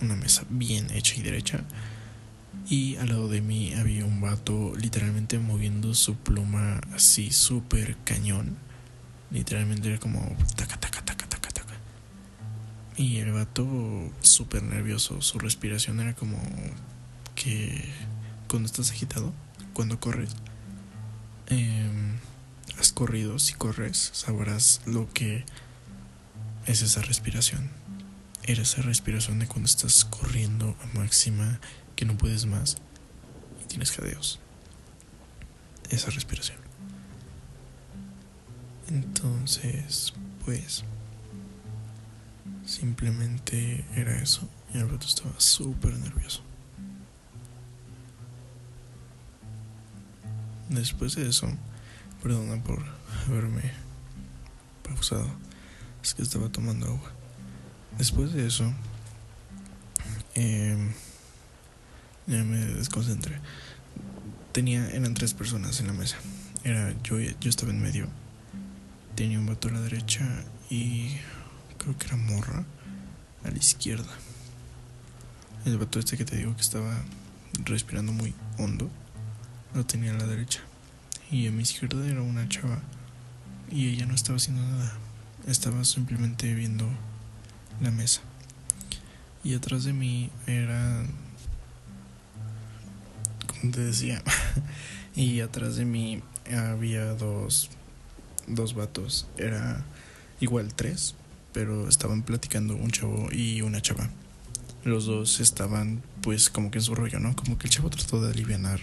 una 0.00 0.14
mesa 0.14 0.44
bien 0.50 0.88
hecha 0.92 1.16
y 1.16 1.22
derecha 1.22 1.64
y 2.68 2.96
al 2.96 3.08
lado 3.08 3.28
de 3.28 3.40
mí 3.40 3.74
había 3.74 4.04
un 4.04 4.20
vato 4.20 4.72
literalmente 4.76 5.38
moviendo 5.38 5.94
su 5.94 6.14
pluma 6.14 6.80
así 6.94 7.30
súper 7.32 7.96
cañón. 8.04 8.56
Literalmente 9.34 9.88
era 9.88 9.98
como 9.98 10.20
taca, 10.54 10.78
taca, 10.78 11.04
taca, 11.04 11.26
taca, 11.26 11.48
taca. 11.50 11.74
Y 12.96 13.16
el 13.16 13.32
vato 13.32 13.66
súper 14.20 14.62
nervioso. 14.62 15.20
Su 15.22 15.40
respiración 15.40 15.98
era 15.98 16.14
como 16.14 16.40
que 17.34 17.92
cuando 18.48 18.66
estás 18.66 18.92
agitado, 18.92 19.34
cuando 19.72 19.98
corres, 19.98 20.30
em, 21.48 22.16
has 22.78 22.92
corrido, 22.92 23.40
si 23.40 23.54
corres, 23.54 24.10
sabrás 24.12 24.82
lo 24.86 25.12
que 25.12 25.44
es 26.66 26.82
esa 26.82 27.02
respiración. 27.02 27.70
Era 28.44 28.62
esa 28.62 28.82
respiración 28.82 29.40
de 29.40 29.48
cuando 29.48 29.66
estás 29.66 30.04
corriendo 30.04 30.76
a 30.80 30.96
máxima 30.96 31.58
que 31.96 32.04
no 32.04 32.16
puedes 32.16 32.46
más 32.46 32.76
y 33.64 33.66
tienes 33.66 33.90
jadeos. 33.90 34.38
Esa 35.90 36.10
respiración. 36.10 36.63
Entonces, 38.88 40.12
pues, 40.44 40.84
simplemente 42.66 43.84
era 43.94 44.16
eso. 44.20 44.48
Y 44.72 44.78
Alberto 44.78 45.06
estaba 45.06 45.32
súper 45.38 45.94
nervioso. 45.96 46.42
Después 50.68 51.14
de 51.14 51.28
eso, 51.28 51.46
perdona 52.22 52.62
por 52.62 52.82
haberme 53.26 53.72
pausado. 54.82 55.28
Es 56.02 56.14
que 56.14 56.22
estaba 56.22 56.48
tomando 56.48 56.86
agua. 56.86 57.12
Después 57.98 58.32
de 58.32 58.46
eso, 58.46 58.72
eh, 60.34 60.76
ya 62.26 62.42
me 62.44 62.58
desconcentré. 62.58 63.40
Tenía, 64.52 64.88
eran 64.90 65.14
tres 65.14 65.34
personas 65.34 65.80
en 65.80 65.86
la 65.86 65.92
mesa. 65.92 66.16
Era 66.64 66.94
yo, 67.02 67.18
yo 67.20 67.50
estaba 67.50 67.70
en 67.70 67.82
medio. 67.82 68.08
Tenía 69.14 69.38
un 69.38 69.46
vato 69.46 69.68
a 69.68 69.72
la 69.72 69.80
derecha 69.80 70.26
y 70.70 71.16
creo 71.78 71.96
que 71.96 72.06
era 72.06 72.16
morra 72.16 72.64
a 73.44 73.50
la 73.50 73.56
izquierda. 73.56 74.12
El 75.64 75.78
vato 75.78 75.98
este 75.98 76.16
que 76.16 76.24
te 76.24 76.36
digo 76.36 76.54
que 76.54 76.62
estaba 76.62 77.02
respirando 77.64 78.12
muy 78.12 78.34
hondo 78.58 78.90
lo 79.74 79.86
tenía 79.86 80.12
a 80.12 80.18
la 80.18 80.26
derecha. 80.26 80.60
Y 81.30 81.46
a 81.46 81.52
mi 81.52 81.62
izquierda 81.62 82.06
era 82.06 82.22
una 82.22 82.48
chava 82.48 82.80
y 83.70 83.88
ella 83.88 84.06
no 84.06 84.14
estaba 84.14 84.36
haciendo 84.36 84.62
nada. 84.62 84.92
Estaba 85.46 85.84
simplemente 85.84 86.52
viendo 86.54 86.88
la 87.80 87.90
mesa. 87.90 88.20
Y 89.42 89.54
atrás 89.54 89.84
de 89.84 89.92
mí 89.92 90.30
era 90.46 91.04
te 93.70 93.80
decía. 93.80 94.22
y 95.14 95.40
atrás 95.40 95.76
de 95.76 95.84
mí 95.84 96.22
había 96.52 97.14
dos, 97.14 97.70
dos 98.46 98.74
vatos. 98.74 99.26
Era 99.36 99.84
igual 100.40 100.74
tres, 100.74 101.14
pero 101.52 101.88
estaban 101.88 102.22
platicando 102.22 102.74
un 102.74 102.90
chavo 102.90 103.28
y 103.32 103.62
una 103.62 103.80
chava. 103.80 104.10
Los 104.84 105.06
dos 105.06 105.40
estaban 105.40 106.02
pues 106.22 106.50
como 106.50 106.70
que 106.70 106.78
en 106.78 106.84
su 106.84 106.94
rollo, 106.94 107.20
¿no? 107.20 107.34
Como 107.34 107.58
que 107.58 107.66
el 107.66 107.72
chavo 107.72 107.90
trató 107.90 108.20
de 108.20 108.32
aliviar 108.32 108.80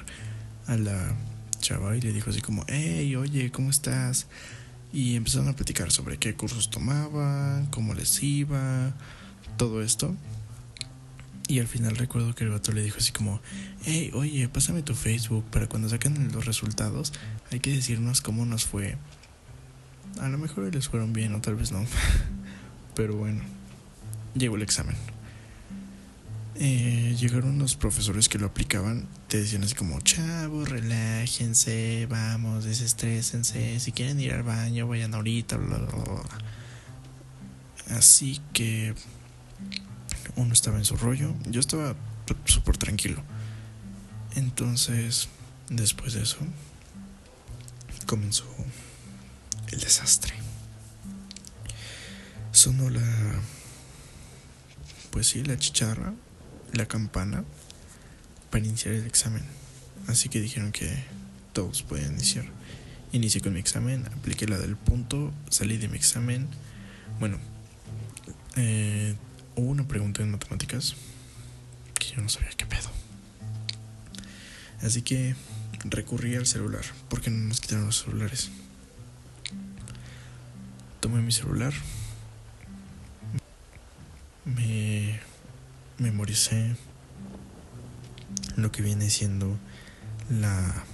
a 0.67 0.75
la 0.75 1.15
chava 1.59 1.95
y 1.95 2.01
le 2.01 2.11
dijo 2.11 2.29
así 2.29 2.41
como, 2.41 2.65
hey, 2.67 3.15
oye, 3.15 3.51
¿cómo 3.51 3.69
estás? 3.69 4.27
Y 4.93 5.15
empezaron 5.15 5.47
a 5.49 5.55
platicar 5.55 5.91
sobre 5.91 6.17
qué 6.17 6.33
cursos 6.33 6.69
tomaban, 6.69 7.67
cómo 7.67 7.93
les 7.93 8.21
iba, 8.23 8.93
todo 9.57 9.81
esto. 9.81 10.15
Y 11.47 11.59
al 11.59 11.67
final 11.67 11.97
recuerdo 11.97 12.33
que 12.33 12.45
el 12.45 12.49
vato 12.49 12.71
le 12.71 12.81
dijo 12.81 12.97
así 12.97 13.11
como, 13.11 13.41
hey, 13.83 14.11
oye, 14.13 14.47
pásame 14.49 14.81
tu 14.81 14.95
Facebook 14.95 15.43
para 15.51 15.67
cuando 15.67 15.89
saquen 15.89 16.31
los 16.31 16.45
resultados 16.45 17.13
hay 17.51 17.59
que 17.59 17.71
decirnos 17.71 18.21
cómo 18.21 18.45
nos 18.45 18.65
fue. 18.65 18.97
A 20.19 20.27
lo 20.29 20.37
mejor 20.37 20.73
les 20.73 20.87
fueron 20.87 21.13
bien 21.13 21.33
o 21.33 21.41
tal 21.41 21.55
vez 21.55 21.71
no. 21.71 21.85
Pero 22.95 23.15
bueno, 23.15 23.41
llegó 24.35 24.55
el 24.55 24.61
examen. 24.61 24.95
Eh, 26.55 27.15
llegaron 27.19 27.57
los 27.57 27.75
profesores 27.75 28.29
que 28.29 28.37
lo 28.37 28.45
aplicaban, 28.45 29.07
te 29.27 29.39
decían 29.39 29.63
así 29.63 29.73
como, 29.73 29.99
chavos, 30.01 30.69
relájense, 30.69 32.05
vamos, 32.07 32.65
desestrésense, 32.65 33.79
si 33.79 33.91
quieren 33.91 34.19
ir 34.19 34.33
al 34.33 34.43
baño, 34.43 34.87
vayan 34.87 35.15
ahorita, 35.15 35.57
bla, 35.57 35.77
bla. 35.79 35.91
Así 37.89 38.41
que 38.53 38.93
uno 40.35 40.53
estaba 40.53 40.77
en 40.77 40.85
su 40.85 40.97
rollo, 40.97 41.33
yo 41.49 41.59
estaba 41.59 41.95
súper 42.45 42.77
tranquilo. 42.77 43.23
Entonces, 44.35 45.29
después 45.69 46.13
de 46.13 46.23
eso, 46.23 46.37
comenzó 48.05 48.45
el 49.71 49.79
desastre. 49.79 50.33
Sonó 52.51 52.89
la... 52.89 53.01
Pues 55.11 55.27
sí, 55.27 55.43
la 55.43 55.57
chicharra, 55.57 56.13
la 56.73 56.85
campana, 56.87 57.43
para 58.49 58.65
iniciar 58.65 58.93
el 58.93 59.05
examen. 59.05 59.43
Así 60.07 60.29
que 60.29 60.39
dijeron 60.39 60.71
que 60.71 61.03
todos 61.53 61.83
podían 61.83 62.13
iniciar. 62.13 62.45
Inicié 63.11 63.41
con 63.41 63.53
mi 63.53 63.59
examen, 63.59 64.07
apliqué 64.07 64.47
la 64.47 64.57
del 64.57 64.77
punto, 64.77 65.33
salí 65.49 65.77
de 65.77 65.89
mi 65.89 65.97
examen. 65.97 66.47
Bueno, 67.19 67.39
eh, 68.55 69.15
hubo 69.55 69.69
una 69.69 69.87
pregunta 69.87 70.21
en 70.21 70.31
matemáticas 70.31 70.95
que 71.93 72.15
yo 72.15 72.21
no 72.21 72.29
sabía 72.29 72.49
qué 72.55 72.65
pedo. 72.65 72.89
Así 74.81 75.01
que 75.01 75.35
recurrí 75.83 76.35
al 76.35 76.47
celular, 76.47 76.83
porque 77.09 77.29
no 77.29 77.47
nos 77.47 77.61
quitaron 77.61 77.85
los 77.85 77.99
celulares. 77.99 78.49
Tomé 81.11 81.23
mi 81.23 81.33
celular, 81.33 81.73
me 84.45 85.19
memoricé 85.97 86.77
lo 88.55 88.71
que 88.71 88.81
viene 88.81 89.09
siendo 89.09 89.57
la 90.29 90.85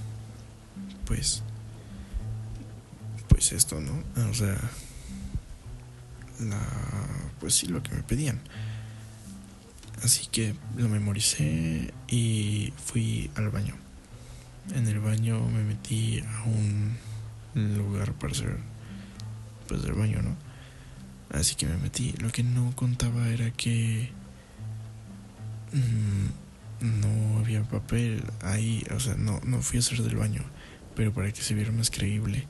pues 1.05 1.43
pues 3.27 3.51
esto, 3.51 3.79
¿no? 3.79 4.03
O 4.27 4.33
sea, 4.33 4.57
la 6.39 6.61
pues 7.39 7.53
sí 7.53 7.67
lo 7.67 7.83
que 7.83 7.93
me 7.93 8.01
pedían. 8.01 8.41
Así 10.01 10.25
que 10.31 10.55
lo 10.77 10.89
memoricé 10.89 11.93
y 12.07 12.73
fui 12.83 13.29
al 13.35 13.51
baño. 13.51 13.75
En 14.73 14.87
el 14.87 14.99
baño 14.99 15.39
me 15.41 15.63
metí 15.63 16.21
a 16.21 16.43
un 16.45 16.97
lugar 17.53 18.13
para 18.13 18.33
hacer 18.33 18.76
pues 19.67 19.83
del 19.83 19.93
baño, 19.93 20.21
¿no? 20.21 20.35
Así 21.29 21.55
que 21.55 21.65
me 21.65 21.77
metí. 21.77 22.13
Lo 22.19 22.31
que 22.31 22.43
no 22.43 22.75
contaba 22.75 23.27
era 23.29 23.51
que 23.51 24.09
mm, 25.73 26.85
no 27.01 27.39
había 27.39 27.63
papel 27.63 28.23
ahí, 28.41 28.83
o 28.95 28.99
sea, 28.99 29.15
no, 29.15 29.39
no 29.45 29.61
fui 29.61 29.77
a 29.77 29.79
hacer 29.81 30.01
del 30.01 30.15
baño, 30.15 30.43
pero 30.95 31.13
para 31.13 31.31
que 31.31 31.41
se 31.41 31.53
viera 31.53 31.71
más 31.71 31.89
creíble. 31.89 32.47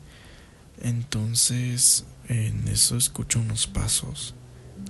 Entonces, 0.82 2.06
en 2.28 2.68
eso 2.68 2.98
escucho 2.98 3.40
unos 3.40 3.68
pasos 3.68 4.36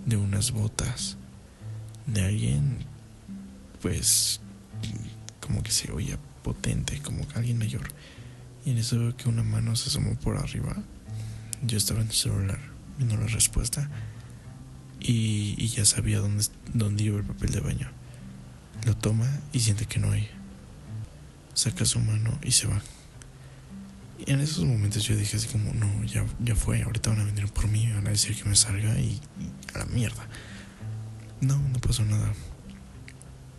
de 0.06 0.18
unas 0.18 0.52
botas 0.52 1.18
de 2.06 2.26
alguien, 2.26 2.80
pues, 3.82 4.42
como 5.40 5.64
que 5.64 5.72
se 5.72 5.92
oía 5.92 6.18
potente, 6.44 7.02
como 7.02 7.26
alguien 7.36 7.58
mayor. 7.58 7.88
Y 8.66 8.72
en 8.72 8.78
eso 8.80 9.00
veo 9.00 9.16
que 9.16 9.30
una 9.30 9.44
mano 9.44 9.76
se 9.76 9.90
asomó 9.90 10.16
por 10.16 10.38
arriba. 10.38 10.76
Yo 11.64 11.78
estaba 11.78 12.02
en 12.02 12.08
el 12.08 12.14
celular 12.14 12.60
viendo 12.98 13.18
la 13.18 13.28
respuesta 13.28 13.90
y, 15.00 15.68
ya 15.68 15.86
sabía 15.86 16.20
dónde, 16.20 16.46
dónde 16.74 17.04
iba 17.04 17.18
el 17.18 17.24
papel 17.24 17.52
de 17.52 17.60
baño. 17.60 17.90
Lo 18.86 18.96
toma 18.96 19.28
y 19.54 19.60
siente 19.60 19.86
que 19.86 20.00
no 20.00 20.12
hay. 20.12 20.28
Saca 21.54 21.86
su 21.86 22.00
mano 22.00 22.38
y 22.44 22.52
se 22.52 22.68
va. 22.68 22.82
Y 24.26 24.32
en 24.32 24.40
esos 24.40 24.66
momentos 24.66 25.04
yo 25.04 25.16
dije 25.16 25.38
así 25.38 25.48
como, 25.48 25.74
no, 25.74 26.04
ya, 26.04 26.26
ya 26.40 26.56
fue, 26.56 26.82
ahorita 26.82 27.12
van 27.12 27.22
a 27.22 27.24
venir 27.24 27.48
por 27.48 27.68
mí, 27.68 27.92
van 27.92 28.08
a 28.08 28.12
decir 28.12 28.36
que 28.36 28.50
me 28.50 28.56
salga 28.56 29.00
y 29.00 29.20
a 29.74 29.80
la 29.80 29.86
mierda. 29.86 30.28
No, 31.42 31.58
no 31.58 31.80
pasó 31.80 32.04
nada. 32.04 32.34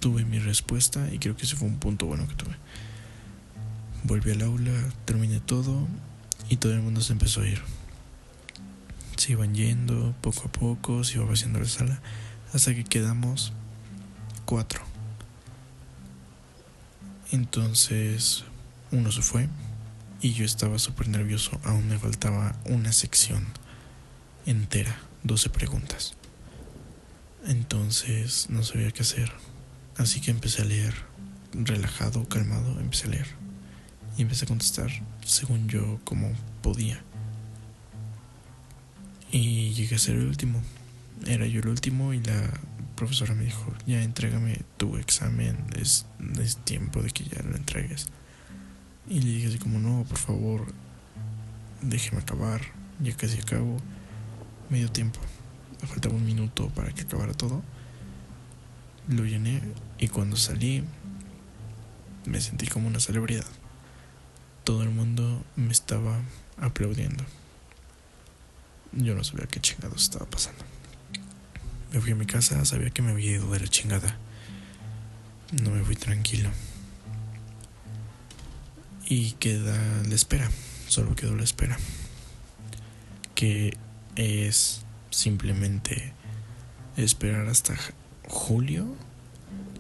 Tuve 0.01 0.25
mi 0.25 0.39
respuesta 0.39 1.13
y 1.13 1.19
creo 1.19 1.37
que 1.37 1.45
ese 1.45 1.57
fue 1.57 1.69
un 1.69 1.79
punto 1.79 2.07
bueno 2.07 2.27
que 2.27 2.35
tuve. 2.35 2.57
Volví 4.05 4.31
al 4.33 4.43
aula, 4.43 4.73
terminé 5.05 5.41
todo 5.41 5.87
y 6.49 6.57
todo 6.57 6.73
el 6.73 6.83
mundo 6.83 7.01
se 7.01 7.13
empezó 7.13 7.43
a 7.43 7.49
ir. 7.49 7.61
Se 9.29 9.33
iban 9.33 9.55
yendo 9.55 10.15
poco 10.23 10.45
a 10.47 10.51
poco, 10.51 11.05
se 11.05 11.17
iba 11.17 11.27
vaciando 11.27 11.61
la 11.61 11.67
sala, 11.67 12.01
hasta 12.55 12.75
que 12.75 12.83
quedamos 12.83 13.53
cuatro. 14.47 14.81
Entonces 17.31 18.45
uno 18.91 19.13
se 19.13 19.21
fue 19.21 19.47
y 20.23 20.33
yo 20.33 20.47
estaba 20.47 20.79
súper 20.79 21.09
nervioso, 21.09 21.61
aún 21.65 21.89
me 21.89 21.99
faltaba 21.99 22.57
una 22.65 22.91
sección 22.93 23.47
entera, 24.47 24.97
12 25.25 25.51
preguntas. 25.51 26.15
Entonces 27.47 28.49
no 28.49 28.63
sabía 28.63 28.93
qué 28.93 29.03
hacer, 29.03 29.31
así 29.99 30.23
que 30.23 30.31
empecé 30.31 30.63
a 30.63 30.65
leer, 30.65 30.95
relajado, 31.53 32.27
calmado, 32.31 32.81
empecé 32.81 33.09
a 33.09 33.11
leer 33.11 33.29
y 34.17 34.23
empecé 34.23 34.47
a 34.47 34.49
contestar 34.49 34.89
según 35.23 35.69
yo 35.69 36.01
como 36.05 36.33
podía. 36.63 37.05
Y 39.31 39.73
llegué 39.75 39.97
a 39.97 39.99
ser 39.99 40.17
el 40.17 40.27
último. 40.27 40.63
Era 41.27 41.47
yo 41.47 41.61
el 41.61 41.69
último 41.69 42.13
y 42.15 42.21
la 42.21 42.51
profesora 42.97 43.35
me 43.35 43.45
dijo, 43.45 43.73
ya 43.87 44.03
entrégame 44.03 44.63
tu 44.77 44.97
examen, 44.97 45.57
es, 45.77 46.07
es 46.41 46.57
tiempo 46.59 47.03
de 47.03 47.11
que 47.11 47.25
ya 47.25 47.43
lo 47.43 47.57
entregues. 47.57 48.09
Y 49.09 49.21
le 49.21 49.31
dije 49.31 49.49
así 49.49 49.59
como, 49.59 49.79
no, 49.79 50.05
por 50.05 50.19
favor, 50.19 50.67
déjeme 51.83 52.23
acabar, 52.23 52.61
ya 53.01 53.17
casi 53.17 53.39
acabo. 53.39 53.77
Medio 54.71 54.91
tiempo, 54.91 55.21
me 55.81 55.89
faltaba 55.89 56.15
un 56.15 56.27
minuto 56.27 56.69
para 56.71 56.93
que 56.93 57.03
acabara 57.03 57.33
todo. 57.33 57.63
Lo 59.09 59.25
llené 59.25 59.63
y 59.99 60.09
cuando 60.09 60.37
salí 60.37 60.85
me 62.27 62.41
sentí 62.41 62.67
como 62.67 62.89
una 62.89 63.01
celebridad 63.01 63.47
todo 64.69 64.83
el 64.83 64.91
mundo 64.91 65.43
me 65.57 65.73
estaba 65.73 66.21
aplaudiendo. 66.59 67.25
Yo 68.93 69.15
no 69.15 69.23
sabía 69.25 69.47
qué 69.47 69.61
chingados 69.61 70.03
estaba 70.03 70.27
pasando. 70.27 70.65
Me 71.93 72.01
fui 72.01 72.13
a 72.13 72.15
mi 72.15 72.27
casa, 72.27 72.65
sabía 72.65 72.91
que 72.91 73.03
me 73.03 73.13
había 73.13 73.33
ido 73.33 73.51
de 73.51 73.61
la 73.61 73.69
chingada. 73.69 74.19
No 75.63 75.71
me 75.71 75.83
fui 75.85 75.97
tranquilo. 75.97 76.51
Y 79.07 79.33
queda 79.33 80.03
la 80.07 80.15
espera, 80.15 80.51
solo 80.89 81.15
quedó 81.15 81.35
la 81.35 81.45
espera. 81.45 81.79
Que 83.35 83.77
es 84.17 84.83
simplemente 85.11 86.13
esperar 86.97 87.49
hasta 87.49 87.77
julio 88.27 88.87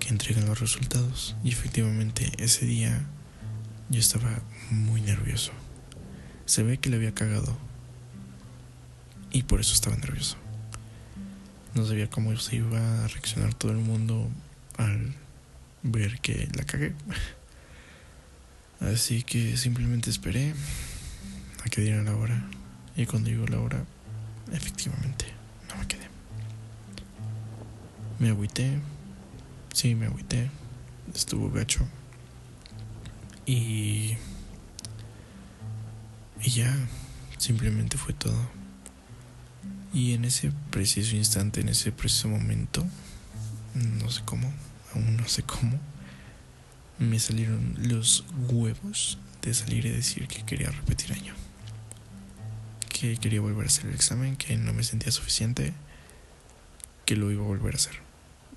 que 0.00 0.08
entreguen 0.08 0.46
los 0.46 0.60
resultados. 0.60 1.36
Y 1.44 1.50
efectivamente 1.50 2.32
ese 2.38 2.64
día 2.64 3.06
yo 3.90 4.00
estaba 4.00 4.42
muy 4.70 5.00
nervioso. 5.02 5.52
Se 6.46 6.62
ve 6.62 6.78
que 6.78 6.88
le 6.88 6.96
había 6.96 7.14
cagado. 7.14 7.67
Y 9.30 9.42
por 9.42 9.60
eso 9.60 9.74
estaba 9.74 9.96
nervioso. 9.96 10.36
No 11.74 11.84
sabía 11.86 12.08
cómo 12.08 12.36
se 12.36 12.56
iba 12.56 13.04
a 13.04 13.08
reaccionar 13.08 13.54
todo 13.54 13.72
el 13.72 13.78
mundo 13.78 14.28
al 14.76 15.14
ver 15.82 16.20
que 16.20 16.48
la 16.54 16.64
cagué. 16.64 16.94
Así 18.80 19.22
que 19.22 19.56
simplemente 19.56 20.08
esperé 20.10 20.54
a 21.64 21.68
que 21.68 21.80
diera 21.82 22.02
la 22.02 22.16
hora. 22.16 22.48
Y 22.96 23.06
cuando 23.06 23.30
llegó 23.30 23.46
la 23.46 23.60
hora, 23.60 23.84
efectivamente, 24.52 25.26
no 25.68 25.76
me 25.76 25.86
quedé. 25.86 26.08
Me 28.18 28.30
agüité. 28.30 28.78
Sí, 29.72 29.94
me 29.94 30.06
agüité. 30.06 30.50
Estuvo 31.14 31.50
gacho. 31.50 31.86
Y... 33.46 34.16
Y 36.40 36.50
ya, 36.50 36.72
simplemente 37.36 37.96
fue 37.96 38.14
todo. 38.14 38.57
Y 39.98 40.14
en 40.14 40.24
ese 40.24 40.52
preciso 40.70 41.16
instante, 41.16 41.60
en 41.60 41.68
ese 41.68 41.90
preciso 41.90 42.28
momento, 42.28 42.86
no 43.74 44.08
sé 44.08 44.22
cómo, 44.24 44.54
aún 44.94 45.16
no 45.16 45.26
sé 45.26 45.42
cómo, 45.42 45.76
me 47.00 47.18
salieron 47.18 47.74
los 47.82 48.24
huevos 48.48 49.18
de 49.42 49.52
salir 49.52 49.86
y 49.86 49.90
decir 49.90 50.28
que 50.28 50.44
quería 50.44 50.70
repetir 50.70 51.12
año. 51.14 51.34
Que 52.88 53.16
quería 53.16 53.40
volver 53.40 53.64
a 53.64 53.66
hacer 53.66 53.86
el 53.86 53.94
examen, 53.96 54.36
que 54.36 54.56
no 54.56 54.72
me 54.72 54.84
sentía 54.84 55.10
suficiente, 55.10 55.72
que 57.04 57.16
lo 57.16 57.32
iba 57.32 57.42
a 57.42 57.48
volver 57.48 57.74
a 57.74 57.78
hacer. 57.78 57.94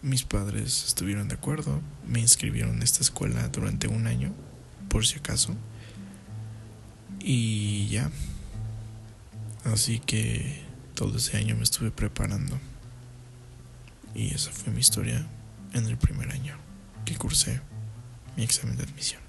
Mis 0.03 0.21
padres 0.21 0.83
estuvieron 0.85 1.27
de 1.27 1.33
acuerdo, 1.33 1.81
me 2.07 2.19
inscribieron 2.19 2.75
en 2.75 2.83
esta 2.83 3.01
escuela 3.01 3.47
durante 3.47 3.87
un 3.87 4.05
año, 4.05 4.31
por 4.89 5.07
si 5.07 5.17
acaso. 5.17 5.55
Y 7.19 7.87
ya. 7.87 8.11
Así 9.63 9.97
que 9.97 10.69
todo 11.01 11.17
ese 11.17 11.35
año 11.35 11.55
me 11.55 11.63
estuve 11.63 11.89
preparando. 11.89 12.59
Y 14.13 14.35
esa 14.35 14.51
fue 14.51 14.71
mi 14.71 14.81
historia 14.81 15.25
en 15.73 15.87
el 15.87 15.97
primer 15.97 16.29
año 16.31 16.55
que 17.05 17.15
cursé 17.15 17.59
mi 18.37 18.43
examen 18.43 18.77
de 18.77 18.83
admisión. 18.83 19.20